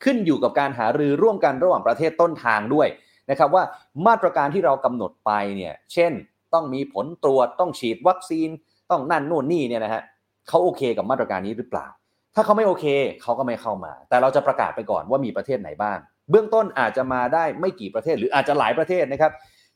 [0.04, 2.88] ขึ้นอยู่กับการหารือร่วมกันระหว่างประเทศต้นทางด้วย
[3.30, 3.62] นะครับว่า
[4.06, 6.12] มาตรการที่เรากำหนดไปเนี่ยเช่น
[6.54, 8.48] ต้องมีผลตรวจต้องฉีดวัคซีน
[8.90, 10.02] ต้องนั่นนู่นนี่เนี่ยนะฮะ
[10.48, 11.86] เขาโอเคกับมาตรการนี้หรือเปล่า
[12.34, 12.84] ถ้าเขาไม่โอเค
[13.22, 15.98] เขาก็ไม่เข้ามา แต่เราจะประกาศไปก่อนว่ามีประเทศไหนบ้าง
[16.30, 19.32] เบื้องต้นอาจจะมาได้ไม่กี่ประเทศหรืออาจจะหลายประเทศนะครับ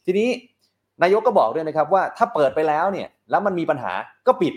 [0.07, 0.29] ทีนี้
[1.03, 3.93] นายกก็บอกด้วยนะครับว่าถ้าเปิดไปแล้วเนี่ยแล้วมันมีปัญหา
[4.27, 4.55] ก็ปิด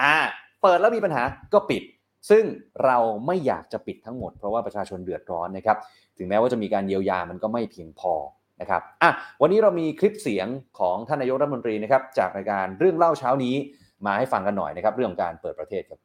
[0.00, 0.14] อ่า
[0.62, 1.22] เปิดแล้วมีปัญหา
[1.54, 1.82] ก็ปิด
[2.30, 2.44] ซึ่ง
[2.84, 5.76] เราไม่อยากจะปิดทั้งหมดเพราะว่าประชาชนเดือดร้อนนะครับ
[6.18, 8.14] ถึงแม้ว่าจะมีการเยียวยามันก็ไม่เพียงพอ
[8.60, 10.46] นะครับอะวันนี้เรามีคลิปเสียง
[10.78, 13.54] ของท่านนายกรัฐมนตรีนะครับ จากรายการเรื่องเล่าเช้านี้
[14.06, 16.00] มาให้ฟังกันหน่อยนะครับ เรื่องของการเปิดประเทศครับ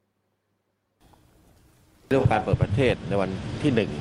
[2.07, 3.29] เรื่องของการเปิดประเทศในวัน
[3.61, 3.91] ที่หนึ่ง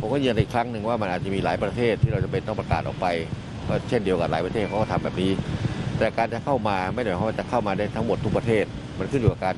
[0.00, 3.06] ผมก็ยืนอีกครั้งหนึ่งว่ามันอาจจะมีหลายประเทศที่เราจะเป็นต้องประกาศออกไป
[3.68, 5.30] ก็เช่นเดียวกับหลายประเทศเขาก็ทำแบบนี้
[5.98, 8.64] แต่การจะเข้ามาไม่ได้หมายความว่าจะเข้ามาได้ทั้งหมดทุกประเทศ
[8.98, 9.56] มันขึ้นอยู่กับการ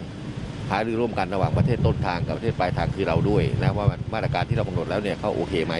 [0.70, 5.74] หารือร่วมกันระหว่างประเทศต้นทางกับประเทศปลายทางคือเราด้วยนะว่ามาตรการที่เรากำหนดแล้วเนี่ยเขาโอเคไหม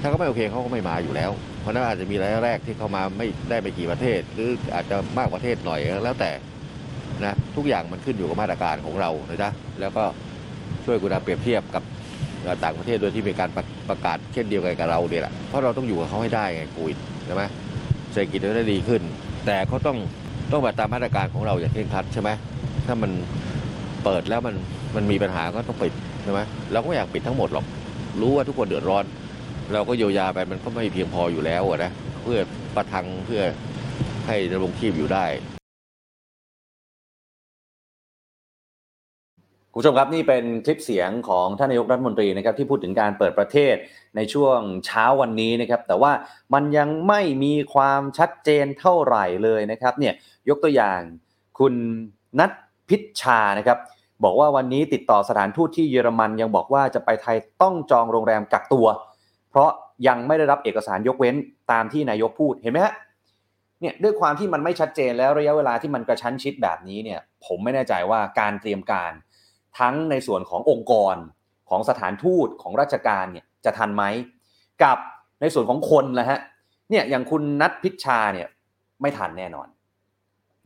[0.00, 6.30] ถ้าเขาไม่โอเคเขาก็ไม่มาอยู่แล้ว เพราะนั้นอาจจะมีรายแรกที่เข้ามาไม่ได้ไม่กี่ประเทศ หรืออาจจะมากประเทศหน่อยแล้วแต่
[7.24, 9.50] นะทุกอย่างมันขึ้นอยู่กับมาตรการของเรานะจ๊ะ
[9.80, 10.04] แล้วก็
[10.84, 11.82] ช่วยกุณาเปรียบเทียบกับ
[12.64, 17.42] ต่างประเทศโดยที่มีการประประกาศเช่นเดียวกันกับเราเนี่ยแหละเพราะเราต้องอยู่กับเขาให้ได้ไงโควิดใช่ไหม
[18.12, 19.02] เศรษฐกิจจะได้ดีขึ้น
[19.46, 19.96] แต่เขาต้อง
[20.52, 22.30] ต้องแบบตามมาตรการของเราอย่างเคร่งครัดใช่ไหม
[22.86, 23.10] ถ้ามัน
[24.04, 24.54] เปิดแล้วมัน
[24.96, 26.40] มันมีปัญหาก็ต้องปิดใช่ไหม
[26.72, 27.64] เราก็อยากปิดทั้งหมดหรอก
[28.20, 29.04] รู้ว่าทุกคนเดือดร้อน
[29.72, 31.90] เราก็เยียวยาไปมันก็ไม่เพียงพออยู่แล้วนะ
[32.22, 32.38] เพื่อ
[32.76, 33.42] ประทังเพื่อ
[34.26, 35.26] ให้ดำรงชีพอยู่ได้
[39.72, 43.74] คุณผู้ชมครับนี่เป็นคลิปเสียงของท่านนายกรัฐมนตรีนะครับที่พูดถึงการเปิดประเทศ
[44.16, 46.12] ในช่วงเช้าวันนี้นะครับแต่ว่า
[46.54, 50.14] มันยังไม่มีความชัดเจนเท่าไหร่เลยนะครับเนี่ย
[50.48, 51.00] ยกตัวอย่าง
[51.58, 51.74] คุณ
[52.38, 52.50] นัท
[52.88, 53.78] พิชชานะครับ
[54.24, 58.86] บอกว่าวันนี้ติดต่อสถานทูตที่เยอรมันยังบอกว่าจะไปไทยต้องจองโรงแรมกักตัว
[59.50, 59.70] เพราะ
[60.08, 61.34] ยังไม่ได้รับเอกสารยกเว้น
[61.72, 62.94] ตามที่นายกพูดเห็นไหมฮะ
[63.80, 69.12] เนี่ยด้วยความที่มันไม่ชัดเจนแล้วระยะเวลาที่มันกระชั้นชิดแบบนี้เนี่ยผมไม่แน่ใจว่าการเตรียมการ
[69.78, 71.16] ทั้งในส่วนขององค์กร
[71.70, 74.04] ของสถานทูตของราชการเนี่ยจะทันไหม
[74.82, 74.98] กับ
[75.40, 76.38] ในส่วนของคนนะฮะ
[76.90, 78.48] เนี่ยอย่างคุณนัทพิชชาเนี่ย
[79.00, 79.68] ไม่ทันแน่นอน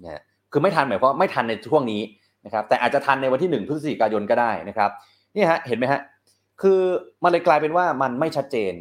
[0.05, 2.03] นะ คือไม่ทันหมายความไม่ทันในช่วงนี้
[2.45, 4.91] นะครับแต่อาจจะทันในวันที่ 1 พฤศจิกายนก็ได้นะครับ
[5.37, 6.01] นี่ฮะเห็นไหมฮะ
[6.63, 6.81] คือ
[7.23, 8.73] มันเลยกลายเป็นว่ามันไม่ชัดเจน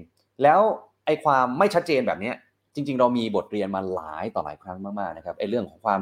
[0.44, 0.60] แล้ว
[1.06, 2.32] ไอ้ความไม่ชัดเจนแบบนี้
[2.76, 6.00] จริง ๆ เรามีบทเรียนมาหลายต่อหลายครั้งมากๆนะครับไอ้เรื่องของความ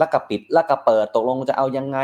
[0.00, 1.98] ลักกะปิดลักกะเปิดตกลงจะเอายังไง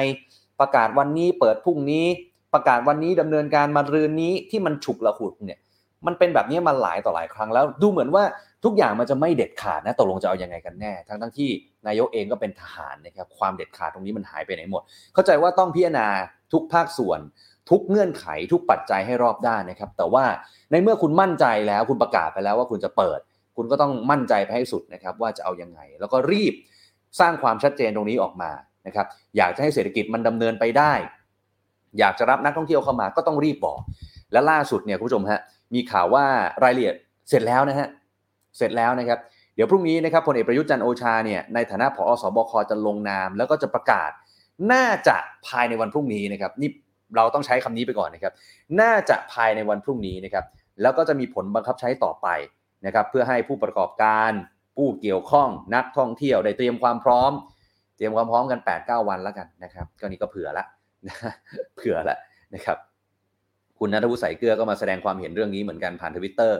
[0.60, 2.06] ประกาศวันนี้เปิดพรุ่งนี้
[2.54, 5.58] ประกาศวันนี้ดำเนินการมารืนนี้ที่มันฉุกละหุดเนี่ย
[6.06, 8.24] มันเป็นแบบนี้มาหลายต่อหลายครั้งแล้วดูเหมือนว่า
[8.64, 11.50] ทุกอย่างมันจะไม่เด็ดขาดนะตกลงจะเอายังไงกันแน่ ทั้งทั้งที่
[11.86, 14.82] นายกเองก็เป็นทหารนะครับความเด็ดขาดตรงนี้มันหายไปไหนหมด
[15.14, 16.06] เข้าใจว่าต้องพิจารณา
[16.52, 17.20] ทุกภาคส่วน
[17.70, 20.24] ทุกเงื่อนไขทุกปัจจัยให้รอบด้านนะครับ แต่ว่า
[20.70, 23.20] ในเมื่อคุณมั่นใจแล้วคุณประกาศไปแล้วว่าคุณจะเปิด
[23.56, 26.54] คุณก็ต้องมั่นใจไปให้สุดนะครับว่าจะเอายังไง แล้วก็รีบ
[27.20, 28.50] สร้างความชัดเจนตรงนี้ออกมา
[28.86, 30.92] นะครับอยากจะให้เศรษฐกิจมันดำเนินไปได้
[31.98, 33.80] อยากจะรับนักท่องเที่ยวเข้ามาก็ต้องรีบบอก
[34.32, 35.40] และล่าสุดเนี่ยคุณผู้ชมฮะ
[35.74, 36.24] มีข่าวว่า
[36.64, 36.94] รายละเอียด
[37.28, 37.88] เสร็จแล้วนะฮะ
[38.58, 39.18] เสร็จแล้วนะครับ
[39.54, 44.10] เดี๋ยวพรุ่งนี้นะครับพลเอกประยุทธ์จันโอชาเนี่ยในฐานะผอสบคจะลงนาม แล้วก็จะประกาศ
[44.72, 46.70] น่าจะภายในวันพรุ่งนี้นะครับนี่
[47.16, 48.32] เราต้องใช้คำนี้ไปก่อนนะครับ
[48.80, 50.44] น่าจะภายในวันพรุ่งนี้นะครับ
[50.82, 52.28] แล้วก็จะมีผลบังคับใช้ต่อไป
[52.86, 54.32] นะครับเพื่อให้ผู้ประกอบการ
[54.76, 57.32] ผู้เกี่ยวข้องนักท่องเที่ยวได้เตรียมความพร้อม
[57.96, 60.64] เตรียมความพร้อมกัน 8-9 วันแล้วกันนะครับก็นี้ก็เผื่อละ
[61.76, 62.16] เผื่อละ
[62.54, 62.78] นะครับ
[63.78, 66.58] คุณนัทวุฒิใสเกลือก็มาแสดงความเห็นเรื่องนี้เหมือนกันผ่านทวิตเตอร์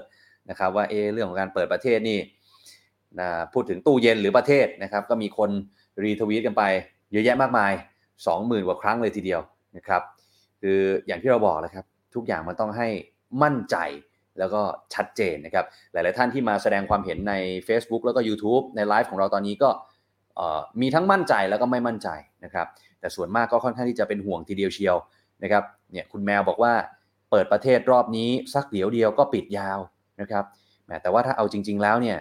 [0.51, 2.19] นะครับว่าเออเรื่องของการเปิดประเทศนี่
[3.21, 5.51] นะพูดถึงตู้เย็นหรือประเทศนะครับ ก็มีคน
[6.03, 6.63] รีทวีตกันไป
[7.13, 7.73] เยอะแยะมากมาย
[8.21, 9.41] 20,000กว่าครั้งเลยทีเดียว
[9.77, 10.03] นะครับ
[10.61, 12.89] คืออย่างที่เราบอกเลยครับ ทุกอย่างมันต้องให้
[13.43, 13.77] มั่นใจ
[14.39, 14.63] แล้วก็
[14.95, 17.35] ชัดเจนนะครับ หลาย ๆ ท่านที่มาแสดงความเห็นใน
[17.69, 19.71] Facebook แล้วก็ YouTube ในไลฟ์ของเราตอนนี้ก็
[20.81, 22.09] มีทั้งมั่นใจแล้วก็ไม่มั่นใจ
[22.45, 22.67] นะครับ
[23.01, 24.97] แต่ส่วนมากก็ค่อนข้างที่จะเป็นห่วงทีเดียวเชียว
[25.43, 26.73] นะครับเนี่ยคุณแมวบอกว่า
[27.35, 29.79] เปิดประเทศรอบนี้สักเดี๋ยวเดียวก็ปิดยาว
[30.21, 30.45] นะครับ
[31.03, 32.19] แต่ว่าถ้าเอาจริง ๆ แล้วเนี่ย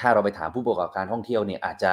[0.00, 1.92] ถ้าเราไปถามผู้ประกอบการท่องเที่ยวเนี่ยอาจจะ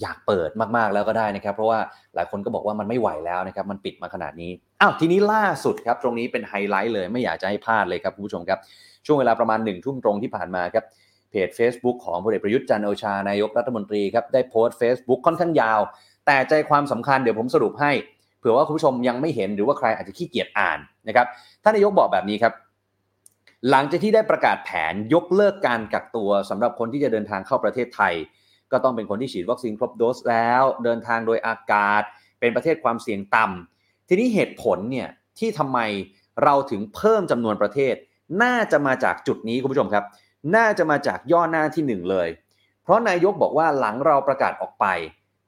[0.00, 1.78] อยากเปิดมากๆแล้วก็ได้นะครับ เพราะว่า
[2.14, 8.58] หลายคนก็บอกว่ามันไม่ไหวแล้วนะครับมันปิดมาขนาดนี้อ้าวทีนี้ล่าสุดครับตรงนี้เป็นไฮไลท์เลยไม่อยากจะให้พลาดเลยครับคุณผู้ชมครับ
[9.06, 10.84] ช่วงเวลาประมาณหนึ่งทุ่มตรงที่ผ่านมาครับ
[11.30, 15.80] เพจ Facebook ของพลเอกประยุทธ์จันทร์โอชานายกรัฐมนตรีครับได้โพสต์ Facebook ค่อนข้างยาว
[16.26, 17.92] แต่ใจความสำคัญเดี๋ยวผมสรุปให้
[18.44, 20.78] ผื่อว่าคุณผู้ชมยังไม่เห็นหรือว่าใครอาจจะขี้เกียจอ่าน
[21.08, 21.26] นะครับ
[21.62, 22.52] ท่านนายกบอกแบบนี้ครับ
[23.70, 28.14] หลังจากที่ได้ประกาศแผนยกเลิกการกักตัวสำหรับคนที่จะเดินทางเข้าประเทศไทย
[28.72, 32.02] ก็ต้องเป็นคนที่ฉีดวัคซีนครบโดสแล้ว เดินทางโดยอากาศ
[32.40, 35.78] เป็นประเทศความเสี่ยงต่ำทีนี้เหตุผลเนี่ยที่ทำไม
[36.44, 37.94] เราถึงเพิ่มจำนวนประเทศ
[38.42, 40.04] น่าจะมาจากจุดนี้คุณผู้ชมครับ
[40.56, 42.28] น่าจะมาจากย่อหน้าที่หนึ่งเลย
[42.82, 44.86] เพราะนายกบอกว่าหลังเราประกาศออกไป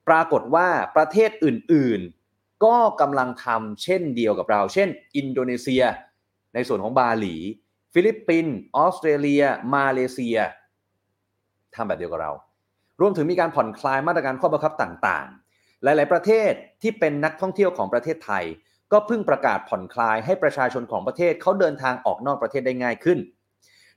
[0.09, 2.26] ปรากฏว่าประเทศอื่น ๆ
[2.65, 5.85] ก็กำลังทำเช่นเดียวกับเรา เช่น อินโดนีเซีย
[6.55, 7.37] ในส่วนของบาหลี
[7.93, 10.39] ฟิลิปปินส์ออสเตรเลีย มาเลเซีย
[11.75, 12.33] ทำแบบเดียวกับเรา
[13.01, 18.45] รวมถึงมีการผ่อนคลายมาตรการข้อบังคับต่างๆ หลาย ๆ ประเทศที่เป็นนักท่องเที่ยวของประเทศไทย
[18.93, 23.19] ก็เพิ่งประกาศผ่อนคลายให้ประชาชนของประเทศเขาเดินทางออกนอกประเทศได้ง่ายขึ้น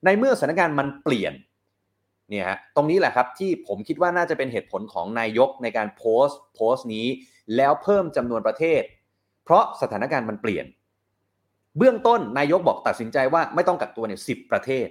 [0.05, 1.33] ในเมื่อสถานการณ์มันเปลี่ยน
[2.29, 7.07] เนี่ยฮะตรงนี้แหละครับที่ผมคิดว่าน่าจะเป็นเหตุผลของนายกในการโพสต์โพสต์นี้
[7.55, 8.81] แล้วเพิ่มจำนวนประเทศ
[9.43, 10.65] เพราะสถานการณ์มันเปลี่ยน
[11.77, 14.87] เบื้องต้นนายกบอกตัดสินใจว่าไม่ต้องกักตัวเนี่ยสิประเทศ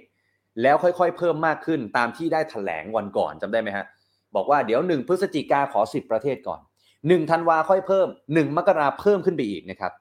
[0.61, 3.85] แล้วค่อยๆ เพิ่มมากขึ้นตามที่ได้ถแถลงวันก่อนจำได้ไหมฮะ
[4.35, 6.59] บอกว่าเดี๋ยว 1 พฤศจิกาขอ 10 ประเทศก่อน
[6.95, 9.91] 1 ธันวาค่อยเพิ่ม 1 มกราเพิ่มขึ้นไปอีกนะครับ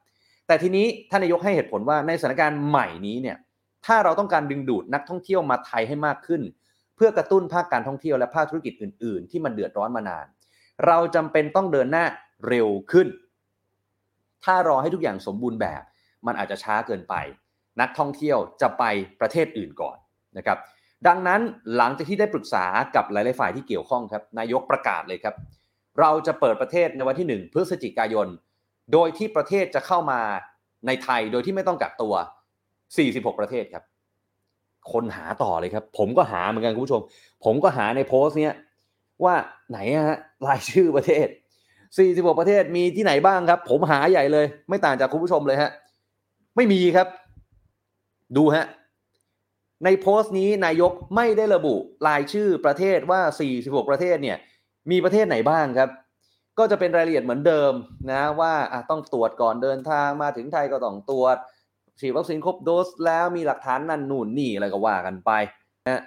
[0.46, 3.36] แต่ทีนี้ท่านนายกให้เหตุผลว่าในสถานการณ์ใหม่นี้เนี่ย
[3.86, 6.42] ถ้าเราต้องการดึงดูดนักท่องเที่ยวมาไทยให้มากขึ้น
[6.98, 10.26] เพื่อกระตุ้นภาคการท่องเที่ยวและภาคธุรกิจอื่น ๆ ที่มันเดือดร้อนมานาน
[10.86, 12.04] เราจำเป็นต้องเดินหน้า
[12.48, 13.08] เร็วขึ้น
[14.44, 15.82] ถ้ารอให้ทุกอย่างสมบูรณ์แบบ
[16.26, 17.14] มันอาจจะช้าเกินไป
[17.80, 18.84] นักท่องเที่ยวจะไป
[19.20, 19.96] ประเทศอื่นก่อน
[20.38, 20.58] นะครับ
[21.06, 21.40] ดังนั้น
[21.76, 22.64] หลังจากที่ได้ปรึกษา
[22.96, 25.34] กับหลาย ๆ ฝ่ายที่เกี่ยวข้องครับนายกประกาศเลยครับ
[26.00, 28.28] เราจะเปิดประเทศในวันที่ 1 พฤศจิกายน
[28.92, 30.20] โดยที่ประเทศจะเข้ามา
[30.86, 32.14] ในไทยโดยที่ไม่ต้องกักตัว
[32.76, 33.84] 46 ประเทศครับ
[34.92, 37.02] คนหาต่อเลยครับ ผมก็หาเหมือนกันคุณผู้ชม
[37.44, 38.54] ผมก็หาในโพสต์เนี้ย
[39.24, 39.34] ว่า
[39.70, 41.26] ไหนฮะรายชื่อประเทศ
[41.84, 45.70] 46 ประเทศมีที่ไหนบ้างครับ ผมหาใหญ่เลย ไม่ต่างจากคุณผู้ชมเลยฮะ
[46.56, 47.08] ไม่มีครับ
[48.36, 48.66] ดูฮะ
[49.84, 51.74] ในโพสต์นี้นายกไม่ได้ระบุ
[52.08, 53.20] รายชื่อประเทศว่า
[53.56, 54.36] 46 ประเทศเนี่ย
[54.90, 55.90] มีประเทศไหนบ้างครับ
[56.58, 57.72] ก็จะเป็นรายละเอียดเหมือนเดิม
[58.12, 58.54] นะว่า
[58.90, 61.36] ต้องตรวจก่อนเดินทางมาถึงไทยก็ต้องตรวจ
[62.00, 65.30] ฉีดวัคซีนครบโดสแล้วมีหลักฐานนั่นนู่นนี่อะไรก็ว่ากันไป
[65.88, 66.02] นะ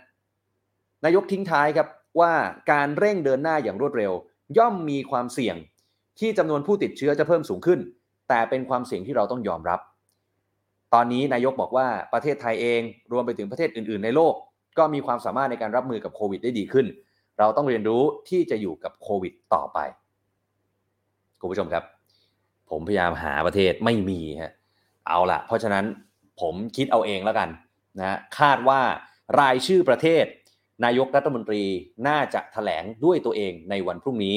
[1.06, 1.88] นายกทิ้งท้ายครับ
[2.20, 2.34] ว่า
[2.72, 4.12] การเร่งเดินหน้าอย่างรวดเร็ว
[4.58, 5.56] ย่อมมีความเสี่ยง
[6.20, 7.80] ที่จำนวนผู้ติดเชื้อจะเพิ่มสูงขึ้น
[8.30, 9.80] แต่เป็นความเสี่ยงที่เราต้องยอมรับ
[10.94, 14.34] ตอนนี้นายกบอกว่าประเทศไทยเองรวมไปถึงประเทศอื่น ๆ ในโลก
[14.78, 16.86] ก็มีความสามารถในการรับมือกับโควิดได้ดีขึ้น
[17.40, 19.80] เราต้องเรียนรู้ที่จะอยู่กับโควิดต่อไป
[21.40, 21.84] คุณผู้ชมครับ
[22.70, 24.54] ผมพยายามหาประเทศไม่มีฮะ
[25.08, 25.86] เอาละเพราะฉะนั้น
[26.42, 27.50] ผมคิดเอาเองแล้วกัน
[28.00, 28.82] นะคาดว่า
[29.40, 30.26] รายชื่อประเทศ
[30.86, 31.64] นายกรัฐมนตรี
[32.08, 34.36] น่าจะถแถลงด้วยตัวเองในวันพรุ่งนี้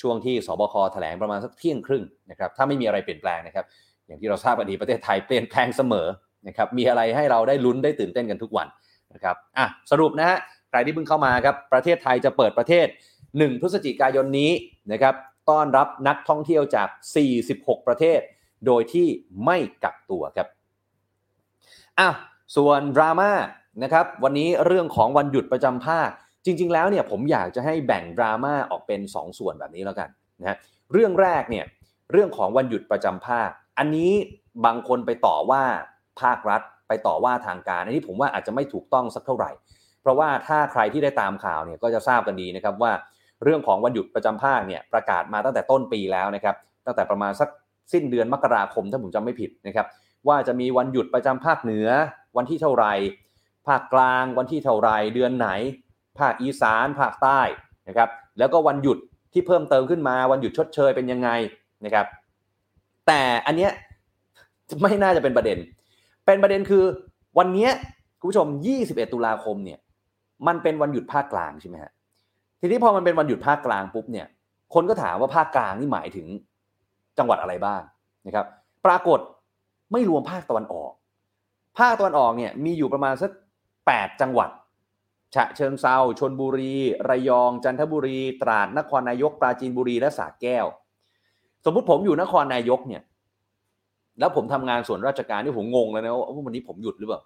[0.00, 3.64] ช่วงที่สบคแถลงประมาณสักเที่ยงครึ่งนะครับถ้าไม่มีอะไรเปลี่ยนแปลงนะครับ
[4.06, 6.06] อย่างที่เราทราบกันดีประเทศไทยเปลี่ยนแปลงเสมอ
[6.48, 8.68] นะครับมีอะไรให้เราได้ลุ้นได้ตื่นเต้นกันทุกวัน
[9.14, 10.38] นะครับอะสรุปนะฮะ
[10.70, 12.86] ใครที่เพิ่งเข้ามาครับประเทศไทยจะเปิดประเทศ
[13.24, 14.50] 1 พฤศจิกายนนี้
[14.92, 15.14] นะครับ
[15.50, 16.88] ต้อนรับนักท่องเที่ยวจาก
[17.38, 18.20] 46 ประเทศ
[18.66, 19.06] โดยที่
[19.44, 20.48] ไม่กักตัวครับ
[22.00, 22.10] อะ
[22.56, 23.32] ส่วนดราม่า
[23.82, 26.08] นะครับวันนี้เรื่องของวันหยุดประจำภาค
[26.44, 30.08] จริง ๆ แล้วเนี่ยผมอยากจะให้แบ่งดราม่าออกเป็น 2ส่วนแบบนี้แล้วกัน
[30.40, 30.56] นะ
[30.92, 31.64] เรื่องแรกเนี่ย
[32.12, 34.12] เรื่องของวันหยุดประจำภาค อันนี้
[34.66, 35.62] บางคนไปต่อว่า
[36.20, 39.50] ภาครัฐ ไปต่อว่าทางการ อันนี้ผมว่าอาจจะไม่ถูกต้องสักเท่าไหร่
[40.00, 42.92] เพราะว่าถ้าใครที่ได้ตามข่าวเนี่ยก็จะทราบกันดีนะครับว่า
[43.44, 47.48] เรื่องของวันหยุดประจำภาคเนี่ยประกาศมาตั้งแต่ต้นปีแล้วนะครับตั้งแต่ประมาณสัก
[47.92, 49.86] สิ้นเดือนมกราคมถ้าผมจำไม่ผิดนะครับ
[50.28, 51.88] ว่าจะมีวันหยุดประจำภาคเหนือ
[52.36, 52.86] วันที่เท่าไร
[53.68, 55.48] ภาคกลางวันที่เท่าไรเดือนไหน
[56.18, 57.40] ภาคอีสานภาคใต้
[57.88, 58.98] นะครับ แล้วก็วันหยุด
[59.32, 61.28] ที่เพิ่มเติมขึ้นมาวันหยุดชดเชยเป็นยังไง
[61.84, 62.06] นะครับ
[63.06, 63.70] แต่อันเนี้ย
[64.82, 65.58] ไม่น่าจะเป็นประเด็น
[66.26, 66.84] เป็นประเด็นคือ
[67.38, 67.68] วันนี้
[68.20, 68.46] คุณผู้ชม
[68.80, 69.78] 21 ตุลาคมเนี่ย
[70.46, 71.92] มันเป็นวันหยุดภาคกลางใช่ไหมฮะ
[72.60, 74.26] ทีนี้พอมันเป็นวันหยุดภาคกลางปุ๊บเนี่ย
[74.74, 76.26] คนก็ถามว่าภาคกลางนี่หมายถึง
[77.18, 77.82] จังหวัดอะไรบ้าง
[78.26, 78.46] นะครับ
[78.86, 79.20] ปรากฏ
[79.92, 80.92] ไม่รวมภาคตะวันออก
[81.78, 83.30] ภาคตะวันออกเนี่ยมีอยู่ประมาณสัก
[83.76, 84.50] 8จังหวัด
[85.34, 86.74] ฉะเชิงเซาชนบุรี
[87.08, 90.66] ระยอง จันทบุรี ตราด นครนายก ปราจีนบุรี และสระแก้ว
[91.64, 93.02] สมมุติผมอยู่นครนายกเนี่ย
[94.18, 97.20] แล้วผมทำงานส่วนราชการนี่ผมงงแล้วนะว่าวันนี้ผมหยุดหรือเปล่า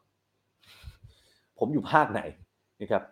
[1.59, 2.21] ผมอยู่ภาคไหน
[2.81, 3.03] นะครับ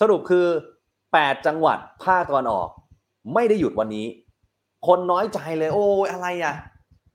[0.00, 0.46] สรุปคือ
[0.94, 2.68] 8 จังหวัดภาคตะวันออก
[3.34, 4.06] ไม่ได้หยุดวันนี้
[4.86, 6.54] คนน้อยใจเลย โอ้ยอะไรอะ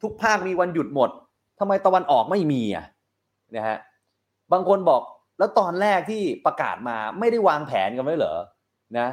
[0.01, 1.09] ทุกภาคมีวันหยุดหมด
[1.59, 2.85] ทำไมตะวันออกไม่มีอะ
[3.55, 3.77] นะฮะ
[4.51, 5.01] บางคนบอก
[5.39, 8.37] แล้วตอนแรกที่ประกาศมาไม่ได้วางแผนกันไว้เหรอ
[8.97, 9.07] นะ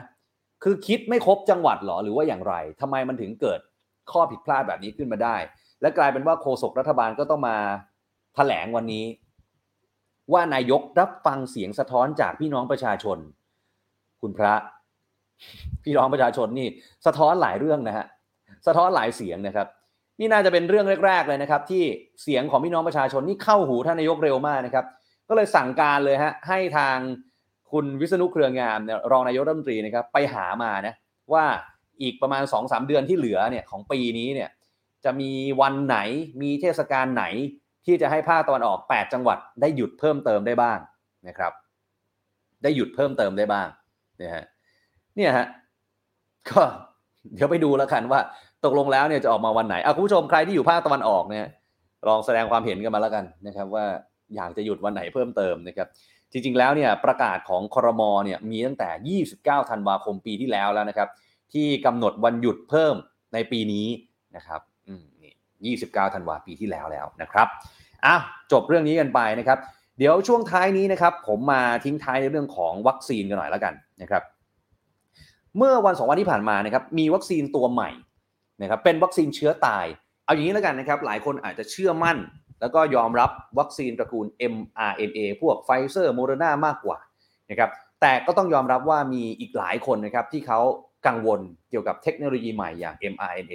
[0.62, 3.60] คือคิดไม่ครบจังหวัดหรอหรือว่าอย่างไรทำไมมันถึงเกิด
[4.12, 5.36] ข้อผิดพลาดแบบนี้ขึ้นมาได้
[5.80, 7.56] และกลายเป็นว่าโฆษกรัฐบาลก็ต้องมา
[8.34, 9.04] แถลงวันนี้
[10.32, 13.18] ว่านายกรับฟังเสียงสะท้อนจากพี่น้องประชาชน
[14.20, 14.54] คุณพระ
[15.84, 16.68] พี่น้องประชาชนนี่
[17.06, 18.06] สะท้อนหลายเรื่องนะฮะ
[18.66, 19.66] สะท้อนหลายเสียงนะครับ
[20.20, 21.82] นี่น่าจะเป็นเรื่องแรก ๆเลยนะครับ ที่
[22.22, 24.84] เสียงของพี่น้องประชาชนนี่เข้าหูท่านนายกเร็วมากนะครับ
[25.28, 26.96] ก็เลยสั่งการเลยฮะให้ทาง
[27.72, 28.78] คุณวิษณุเครืองาม
[29.10, 30.94] รองนายกรัฐมนตรีนะครับไปหามานะ
[31.32, 31.44] ว่า
[32.02, 34.50] อีกประมาณ2อสเดือนที่เหลือเนี่ยของปีนี้เนี่ย
[35.04, 35.98] จะมีวันไหน
[36.42, 37.24] มีเทศกาลไหน
[37.86, 40.78] ที่จะให้ภาคตะวันออก 8 จังหวัดได้หยุดเพิ่มเติมได้บ้าง
[41.28, 41.52] นะครับ
[42.62, 43.68] ได้หยุดเพิ่มเติมได้บ้าง
[44.18, 44.44] เนี่ยฮะ
[45.16, 45.46] เนี่ยฮะ
[46.50, 46.62] ก็
[47.34, 48.20] เดี๋ยวไปดูแล้วกันว่า
[48.64, 51.46] ตกลงแล้วเนี่ยจะออกมาวันไหนอะคุณผู้ชมใครที่อยู่ภาคตะวันออกเนี่ย
[52.08, 53.84] ลองแสดงความเห็นกันมาแล้วกันนะครับว่า
[54.34, 55.88] อยากจะหยุดวันไหนเพิ่มเติมนะครับ
[56.32, 59.20] จริงๆแล้วเนี่ยประกาศของคอรมอเนี่ยมีตั้งแต่
[59.62, 61.08] 29 ธันวาคมปีที่แล้วแล้วนะครับ
[61.52, 62.94] ที่กำหนดวันหยุดเพิ่ม
[63.34, 63.86] ในปีนี้
[64.36, 67.48] นะครับอืมนี่29 ธันวาปีที่แล้วแล้วนะครับ
[68.06, 68.16] อะ
[68.52, 69.58] จบเรื่องนี้กันไปนะครับ
[69.98, 74.22] เดี๋ยวช่วงท้ายนี้นะครับ ผมมาทิ้งท้ายในเรื่องของวัคซีนกันหน่อยแล้วกันนะครับ
[75.56, 77.90] เมื่อวันสองวันที่ผ่านมานะครับมีวัคซีนตัวใหม่
[78.62, 79.86] นะครับเป็นวัคซีนเชื้อตาย
[80.24, 82.16] เอาอย่างนี้แล้วกันนะครับหลายคนอาจจะเชื่อมั่น
[82.60, 86.98] แล้วก็ยอมรับวัคซีนตระกูล mRNA พวกไฟเซอร์โมเดอร์นามากกว่า
[87.50, 90.60] นะครับแต่ก็ต้องยอมรับว่ามีอีกหลายคนนะครับที่เขา
[91.06, 91.40] กังวล
[91.70, 93.54] เกี่ยวกับเทคโนโลยีใหม่อย่าง mRNA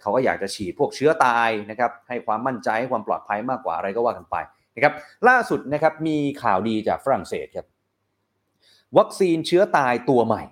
[0.00, 4.36] เขาก็อยากจะฉีดพวกเชื้อตายนะครับให้ความมั่นใจให้ความปลอดภัยมากกว่าอะไรก็ว่ากันไป
[4.74, 4.92] นะครับ
[5.28, 7.66] ล่าสุดนะครับมีข่าวดีจากฝรั่งเศสครับ
[8.98, 10.42] วัคซีนเชื้อตายตัวใหม่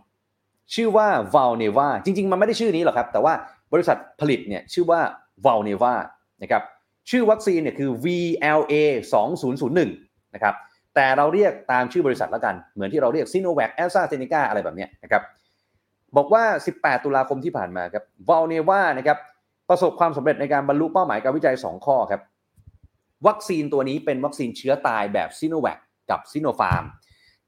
[0.75, 3.35] ชื่อว่า Valneva จริง ๆ มันไม่ได้ชื่อนี้หรอกครับ แต่ว่า
[3.77, 5.01] บริษัทผลิตเนี่ยชื่อว่า
[5.45, 5.95] Valneva
[6.43, 6.63] นะครับ
[7.11, 8.75] ชื่อวัคซีนเนี่ยคือ VLA
[9.55, 10.55] 2001นะครับ
[10.95, 15.23] แต่เราเรียกตามชื่อบริษัทแล้วกัน เหมือนที่เราเรียก Sinovac AstraZeneca อะไรแบบเนี้ยนะครับ
[16.17, 16.45] บอกว่า
[16.77, 19.19] 18 ตุลาคมที่ผ่านมาครับ Valneva นะครับ
[19.69, 22.23] ประสบความสำเร็จในการบรรลุเป้าหมายการวิจัย 2 ข้อครับ
[23.27, 25.79] วัคซีนตัวนี้เป็นวัคซีนเชื้อตายแบบ Sinovac
[26.11, 26.85] กับ Sinopharm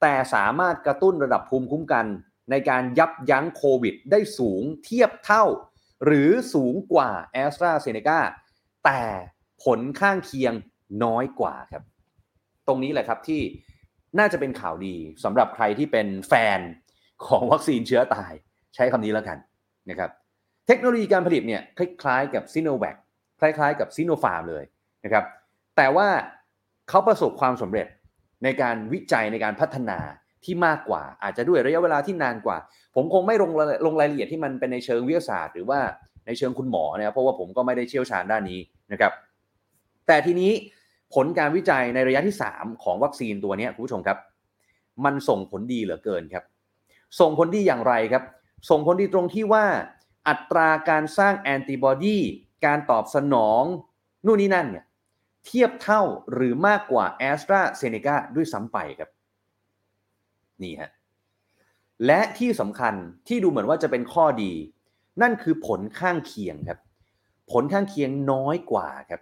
[0.00, 2.06] แต่สามารถกระตุ้นระดับภูมิคุ้มกัน
[2.50, 5.44] ในการยับยั้งโควิด ได้สูงเทียบเท่า
[6.04, 7.10] หรือสูงกว่า
[7.42, 8.18] a s t r a z เซ e c a
[8.84, 9.02] แต่
[9.64, 10.54] ผลข้างเคียง
[11.04, 11.82] น้อยกว่าครับ
[12.68, 13.40] ตรงนี้แหละครับที่
[14.18, 16.58] น่าจะเป็นข่าวดีสำหรับใครที่เป็นแฟน
[17.26, 18.32] ของวัคซีนเชื้อตาย
[18.74, 19.38] ใช้คำนี้แล้วกัน
[19.90, 20.10] นะครับ
[20.66, 22.96] เทคโนโลยีการผลิตเนี่ยคล้ายๆกับซีโนแวค
[23.40, 24.64] คล้ายๆกับซีโนฟาร์มเลย
[25.04, 25.24] นะครับ
[25.76, 26.08] แต่ว่า
[26.88, 27.86] เขาประสบความสำเร็จ
[28.44, 29.98] ในการวิจัยในการพัฒนา
[30.44, 32.58] ที่มากกว่า อาจจะด้วยระยะเวลาที่นานกว่า
[33.00, 33.52] ผมคงไม่ลง
[33.86, 35.80] ลงรายละเอียดที่มันเป็นในเชิงวิทยาศาสตร์ หรือว่า
[36.26, 38.60] ในเชิงคุณหมอนะครับเพราะว่าผมก็ไม่ได้เชี่ยวชาญด้านนี้
[38.92, 39.12] นะครับ
[40.06, 40.52] แต่ทีนี้
[41.14, 44.18] ผลการวิจัยในระยะที่ 3 ของวัคซีนตัวนี้คุณผู้ชมครับ
[45.04, 46.44] มันส่งผลดีเหลือเกินครับ
[47.20, 48.22] ส่งผลดีอย่างไรครับ
[48.70, 49.64] ส่งผลดีตรงที่ว่า
[50.28, 52.18] อัตราการสร้างแอนติบอดี
[52.66, 53.62] การตอบสนอง
[54.26, 54.84] นู่นนี่นั่นเนี่ย
[55.46, 59.10] เทียบเท่าหรือมากกว่าแอสตราเซเนกาด้วยซ้ำไปครับ
[60.62, 60.90] นี่ฮะ
[62.06, 62.94] และที่สำคัญ
[63.28, 64.52] ที่ดูเหมือนว่าจะเป็นข้อดี
[65.22, 66.78] นั่นคือผลข้างเคียงครับ
[67.52, 69.20] ผลข้างเคียงน้อยกว่าครับ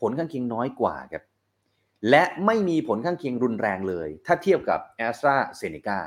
[0.00, 1.24] ผลข้างเคียงน้อยกว่าครับ
[2.10, 5.98] และไม่มีผลข้างเคียงรุนแรงเลย ถ้าเทียบกับแอสตราเซเนกา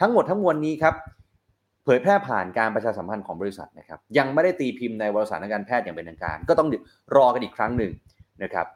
[0.00, 0.94] ทั้งหมดทั้งมวลนี้ครับ
[1.84, 6.68] เผยแพร่ผ่านการประชาสัมพันธ์ของบริษัทนะครับ ยังไม่ได้ตีพิมพ์ในวารสารการแพทย์อย่างเป็นทางการ ก็ต้อง
[7.16, 7.92] รอกันอีกครั้งหนึ่ง
[8.42, 8.66] นะครับ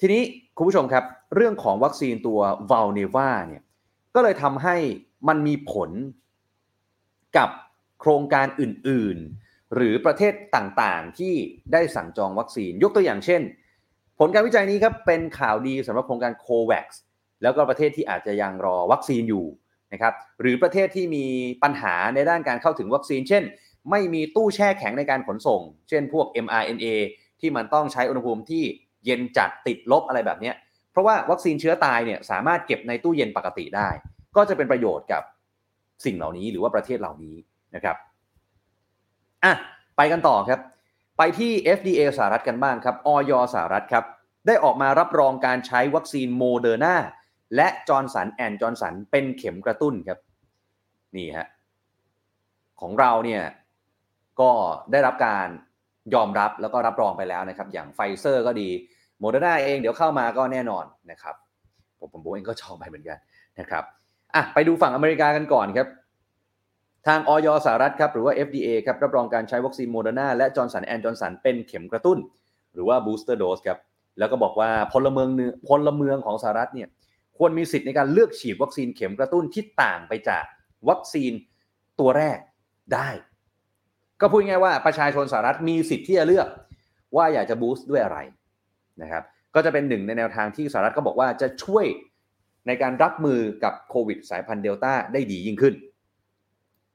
[0.00, 0.22] ทีนี้
[0.56, 3.62] คุณผู้ชมครับ เรื่องของวัคซีนตัว v a l n e v a เนี่ย
[4.14, 4.76] ก็เลยทำให้
[5.28, 5.90] มันมีผล
[7.36, 7.50] กับ
[8.00, 11.34] โครงการอื่น ๆ หรือประเทศต่างๆ ที่
[11.72, 13.42] ได้สั่งจองวัคซีน ยกตัวอย่างเช่น
[14.18, 16.86] ผลการวิจัยนี้ครับเป็นข่าวดีสำหรับโครงการ COVAX
[17.42, 19.46] แล้วก็ประเทศที่อาจจะยังรอวัคซีนอยู่
[19.92, 21.24] นะครับหรือประเทศที่มี
[21.62, 23.42] ปัญหาในด้านการเข้าถึงวัคซีน เช่น
[23.90, 26.86] ไม่มีตู้แช่แข็งในการขนส่ง เช่นพวก mRNA
[27.40, 28.64] ที่มันต้องใช้อุณหภูมิที่
[29.04, 30.52] เย็นจัดติดลบอะไรแบบนี้
[30.90, 33.88] เพราะว่าวัคซีนเชื้อตายเนี่ยสามารถเก็บในตู้เย็นปกติได้
[34.36, 35.22] ก็จะเป็นประโยชน์กับ
[36.04, 37.36] สิ่งเหล่านี้หรือว่าประเทศเหล่านี้
[37.74, 37.96] นะครับ
[39.44, 39.52] อะ
[39.96, 40.60] ไปกันต่อครับ
[41.18, 44.04] ไปที่ FDA สหรัฐกันบ้างครับอยสหรัฐครับ
[44.46, 46.96] ได้ออกมารับรองการใช้วัคซีนโมเดอร์นา
[47.56, 50.18] และจอร์นสันแอนจอร์นสันเป็นเข็มกระตุ้นครับ
[51.16, 51.46] นี่ฮะ
[52.80, 53.42] ของเราเนี่ย
[54.40, 54.50] ก็
[54.92, 55.46] ได้รับการ
[56.14, 58.68] ยอมรับแล้วก็รับรองไปแล้วนะครับ อย่างไฟเซอร์ก็ดี
[59.20, 61.34] โมเดอร์นาเองเดี๋ยวเข้ามาก็แน่นอนนะครับ
[61.98, 63.18] ผมผมเองก็ชอบไปเหมือนกัน
[63.58, 63.84] นะครับ
[64.34, 65.88] อะไปดูฝั่งอเมริกากันก่อนครับ
[67.06, 67.48] ทางอย.
[67.66, 72.18] สหรัฐครับหรือว่า FDA ครับรับรองการใช้วัคซีนโมเดอร์นาและจอร์นสันแอนจอร์นสันเป็นเข็มกระตุ้น
[72.74, 73.78] หรือว่าบูสเตอร์โดสครับ
[74.18, 75.28] แล้วก็บอกว่าพลเมือง
[75.68, 76.88] พลเมืองของสหรัฐเนี่ย
[77.38, 80.44] ควรมีสิทธิ์ในการเลือกฉีดวัคซีนเข็มกระตุ้นที่ต่างไปจาก
[80.88, 81.32] วัคซีน
[82.00, 82.38] ตัวแรก
[82.94, 83.08] ได้
[84.20, 86.48] ก็พูดง่ายว่าประชาชนสหรัฐมีสิทธิ์ที่จะเลือก
[87.16, 88.18] ว่าอยากจะบูสต์ด้วยอะไร
[89.02, 89.22] นะครับ
[89.54, 91.86] ก็จะเป็นหนึ่งในแนวทางที่สหรัฐก็บอกว่าจะช่วย
[92.66, 95.74] ในการรับมือกับโควิดสายพันธุ์เดลต้าได้ดียิ่งขึ้น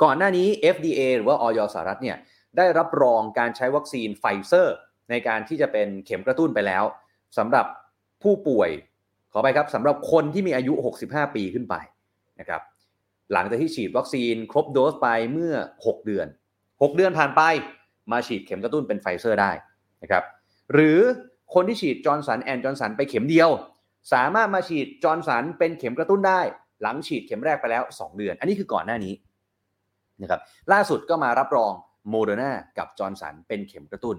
[0.04, 2.18] ก่อนหน้านี้ FDA หรือว่าออยสหรัฐเนี่ย
[2.58, 4.76] ได้รับรองการใช้วัคซีนไฟเซอร์
[5.10, 6.84] ในการที่จะเป็นเข็มกระตุ้นไปแล้ว
[7.38, 7.66] สำหรับ
[8.24, 8.70] ผู้ป่วย
[9.32, 11.76] ขออภัยครับสำหรับคนที่มีอายุ 65 ปีขึ้นไป
[12.40, 12.62] นะครับ
[13.34, 15.54] หลังจากที่ฉีดวัคซีนครบโดสไปเมื่อ
[15.86, 16.28] 6 เดือน
[16.64, 17.42] 6 เดือนผ่านไป
[18.12, 19.52] มาฉีดเข็มกระตุ้นเป็นไฟเซอร์ได้
[20.02, 20.24] นะครับ
[20.74, 21.00] หรือ
[21.54, 23.50] คนที่ฉีดจอร์นสันแอนด์จอร์นสันไปเข็มเดียว
[24.14, 26.42] สามารถมาฉีดจอร์นสันเป็นเข็มกระตุ้นได้
[26.82, 29.14] หลังฉีดเข็มแรกไปแล้ว 2 เดือน อันนี้คือก่อนหน้านี้
[30.22, 30.42] นะครับ
[30.72, 31.72] ล่าสุดก็มารับรอง
[32.10, 34.16] โมเดอร์นากับจอร์นสันเป็นเข็มกระตุ้น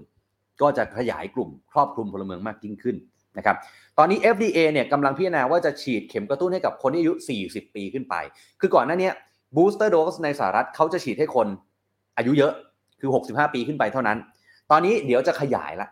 [0.61, 2.95] ก็จะขยายกลุ่มครอบคลุมพลเมืองมากยิ่งขึ้น
[3.37, 3.55] นะครับ
[3.97, 7.13] ตอนนี้ FDA เนี่ยกำลังพิจารณาว่าจะฉีดเข็มกระตุ้นให้กับคนอายุ
[7.45, 8.15] 40 ปีขึ้นไป
[8.59, 9.09] คือก่อนหน้านี้
[9.55, 11.47] booster dose ในสหรัฐเขาจะฉีดให้คน
[12.17, 12.53] อายุเยอะ
[12.99, 14.17] คือ 65 ปีขึ้นไปเท่านั้น
[14.71, 15.87] ตอนนี้เดี๋ยวจะขยายละ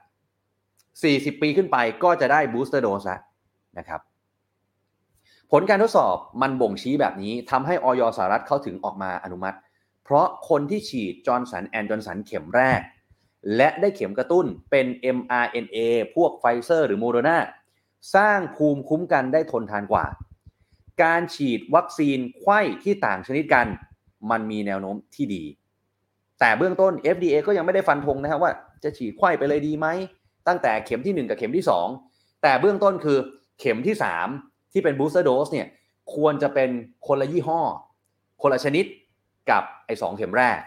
[0.84, 3.20] 40 ปีขึ้นไปก็จะได้ booster dose แล้ว
[3.78, 4.02] นะครับ
[5.52, 8.02] ผลการทดสอบมันบ่งชี้แบบนี้ทำให้อย.
[8.18, 9.58] สหรัฐเขาถึงออกมาอนุมัติ
[10.04, 12.82] เพราะคนที่ฉีดจอร์นสันแอนด์จอร์นสันเข็มแรก
[13.56, 14.86] และได้เข็มกระตุ้นเป็น
[15.18, 15.78] mRNA
[16.16, 17.38] พวกไฟเซอร์หรือโมเดอร์นา
[18.16, 20.06] สร้างภูมิคุ้มกันได้ทนทานกว่า
[21.04, 23.68] การฉีดวัคซีนไขว้ที่ต่างชนิดกัน
[24.32, 25.44] มันมีแนวโน้มที่ดี
[26.40, 28.52] แต่เบื้องต้น FDA ก็ยังไม่ได้ฟันธงนะครับว่า
[28.84, 29.88] จะฉีดไขว้ไปเลยดีไหม
[30.48, 31.66] ตั้งแต่เข็มที่ 1 กับเข็มที่
[32.04, 33.18] 2 แต่เบื้องต้นคือ
[33.60, 33.96] เข็มที่
[34.34, 35.68] 3 ที่เป็น booster dose เนี่ย
[36.16, 36.70] ควรจะเป็น
[37.08, 37.62] คนละยี่ห้อ
[38.42, 38.86] คนละชนิด
[39.52, 40.60] กับไอ้สองเข็มแรก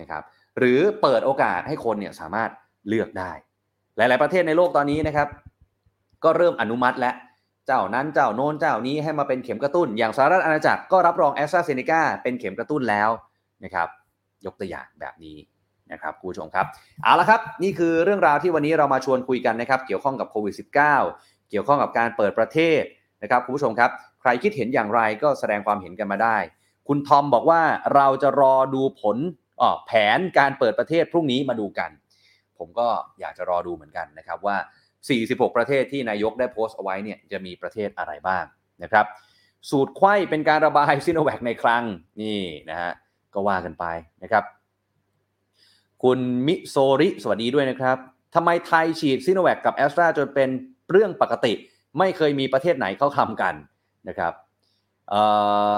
[0.00, 0.22] นะครับ
[0.58, 2.50] หรือเปิดโอกาสให้คนเนี่ยสามารถ
[2.88, 3.32] เลือกได้
[3.96, 5.28] หลาย ๆ ประเทศในโลกตอนนี้นะครับ
[6.24, 7.14] ก็เริ่มอนุมัติแล้ว
[7.66, 13.10] เจ้านั้นเจ้าโน้นเจ้านี้ให้มาเป็นเข็มกระตุ้น อย่างสหรัฐอาณาจักรก็รับรองแอสตราเซเนกาเป็นเข็มกระตุ้นแล้ว
[13.64, 13.88] นะครับ
[14.46, 15.36] ยกตัวอย่างแบบนี้
[15.92, 16.66] นะครับคุณผู้ชมครับ
[17.02, 22.82] เอาละครับ นี่คือเรื่องราวที่วันนี้เรามาชวนคุยกันนะครับ เกี่ยวข้องกับโควิด -19 เกี่ยวข้องกับการเปิดประเทศ
[23.22, 23.90] นะครับคุณผู้ชมครับ
[24.20, 26.36] ใครคิดเห็นอย่างไรก็แสดงความเห็นกันมาได้
[26.88, 27.62] คุณทอมบอกว่า
[27.94, 29.16] เราจะรอดูผล
[29.60, 31.90] อ๋อแผนการเปิดประเทศพรุ่งนี้มาดูกัน
[32.58, 32.88] ผมก็
[33.20, 34.56] อยากจะรอดูเหมือนกันนะครับว่า
[35.06, 38.44] 46 ประเทศที่นายกได้โพสต์เอาไว้เนี่ยจะมีประเทศอะไรบ้าง
[38.82, 39.06] นะครับ
[39.70, 41.84] สูตรไข้เป็นการระบายซิโนแวคในครั้ง
[42.22, 42.40] นี่
[42.70, 42.92] นะฮะ
[43.34, 43.84] ก็ว่ากันไป
[44.22, 44.44] นะครับ
[46.02, 47.96] คุณมิโซริสวัสดีด้วยนะครับ
[48.34, 50.48] ทำไมไทยฉีดซิโนแวคกับแอสตราจนเป็น
[50.90, 51.52] เรื่องปกติ
[51.98, 53.54] ไม่เคยมีประเทศไหนเขาทำกัน
[54.08, 54.32] นะครับ
[55.12, 55.14] อ
[55.72, 55.74] อ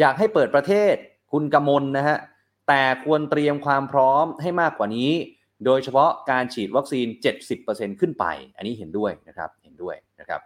[0.00, 0.94] อยากให้เปิดประเทศ
[1.32, 2.16] คุณกมลนะฮะ
[2.68, 5.12] แต่ควรเตรียมความพร้อมให้มากกว่านี้
[5.64, 7.06] โดยเฉพาะการฉีดวัคซีน
[7.54, 8.24] 70%ขึ้นไป
[8.56, 10.40] อันนี้เห็นด้วยนะครับเห็นด้วยนะครับ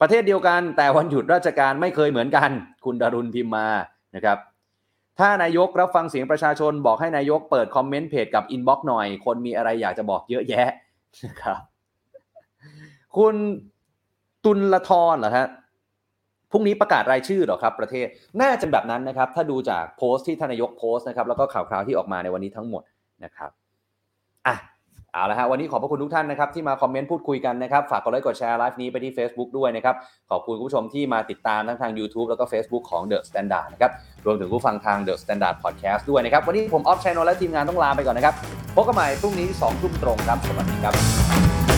[0.00, 2.50] ประเทศเดียวกันแต่วันหยุดราชการไม่เคยเหมือนกัน
[2.84, 3.66] คุณดารุณพิมมา
[4.14, 4.38] นะครับ
[5.18, 10.68] ถ้านายกรับฟังเสียงประชาชนบอกให้นายกเปิดคอมเมนต์เพจกับอินบ็อกซ์หน่อย คนมีอะไรอยากจะบอกเยอะแยะ
[11.26, 11.60] นะครับ
[13.16, 13.34] คุณ
[14.44, 15.46] ตุลทรเหรอฮะ
[16.52, 18.06] พรุ่งนี้ประกาศรายชื่อหรอครับประเทศ
[18.40, 22.82] น่าจะแบบนั้นนะครับ ถ้าดูจากโพสต์ที่ท่านนายกโพสต์นะครับ แล้วก็ข่าวคราวที่ออกมาในวันนี้ทั้งหมด
[23.24, 23.50] นะครับ
[24.46, 24.56] อะ
[25.12, 29.94] เอาละฮะวันนี้ขอบพระคุณทุกท่านนะครับที่มาคอมเมนต์พูดคุยกันนะครับ ฝากกดไลค์กดแชร์ไลฟ์นี้ไปที่ Facebook ด้วยนะครับ
[30.30, 33.90] ขอบคุณคุณผู้ชมที่มาติดตามทั้งทาง YouTube แล้วก็ Facebook ของ The Standard นะครับ
[34.26, 38.34] รวมถึงผู้ฟังทาง The Standard Podcast ด้วยนะครับ วันนี้ผมออฟชัยนนท์และทีมงานต้องลาไปก่อนนะครับ
[38.74, 41.77] พบกันใหม่พรุ่งนี้2ทุ่มตรงครับสวัสดีครับ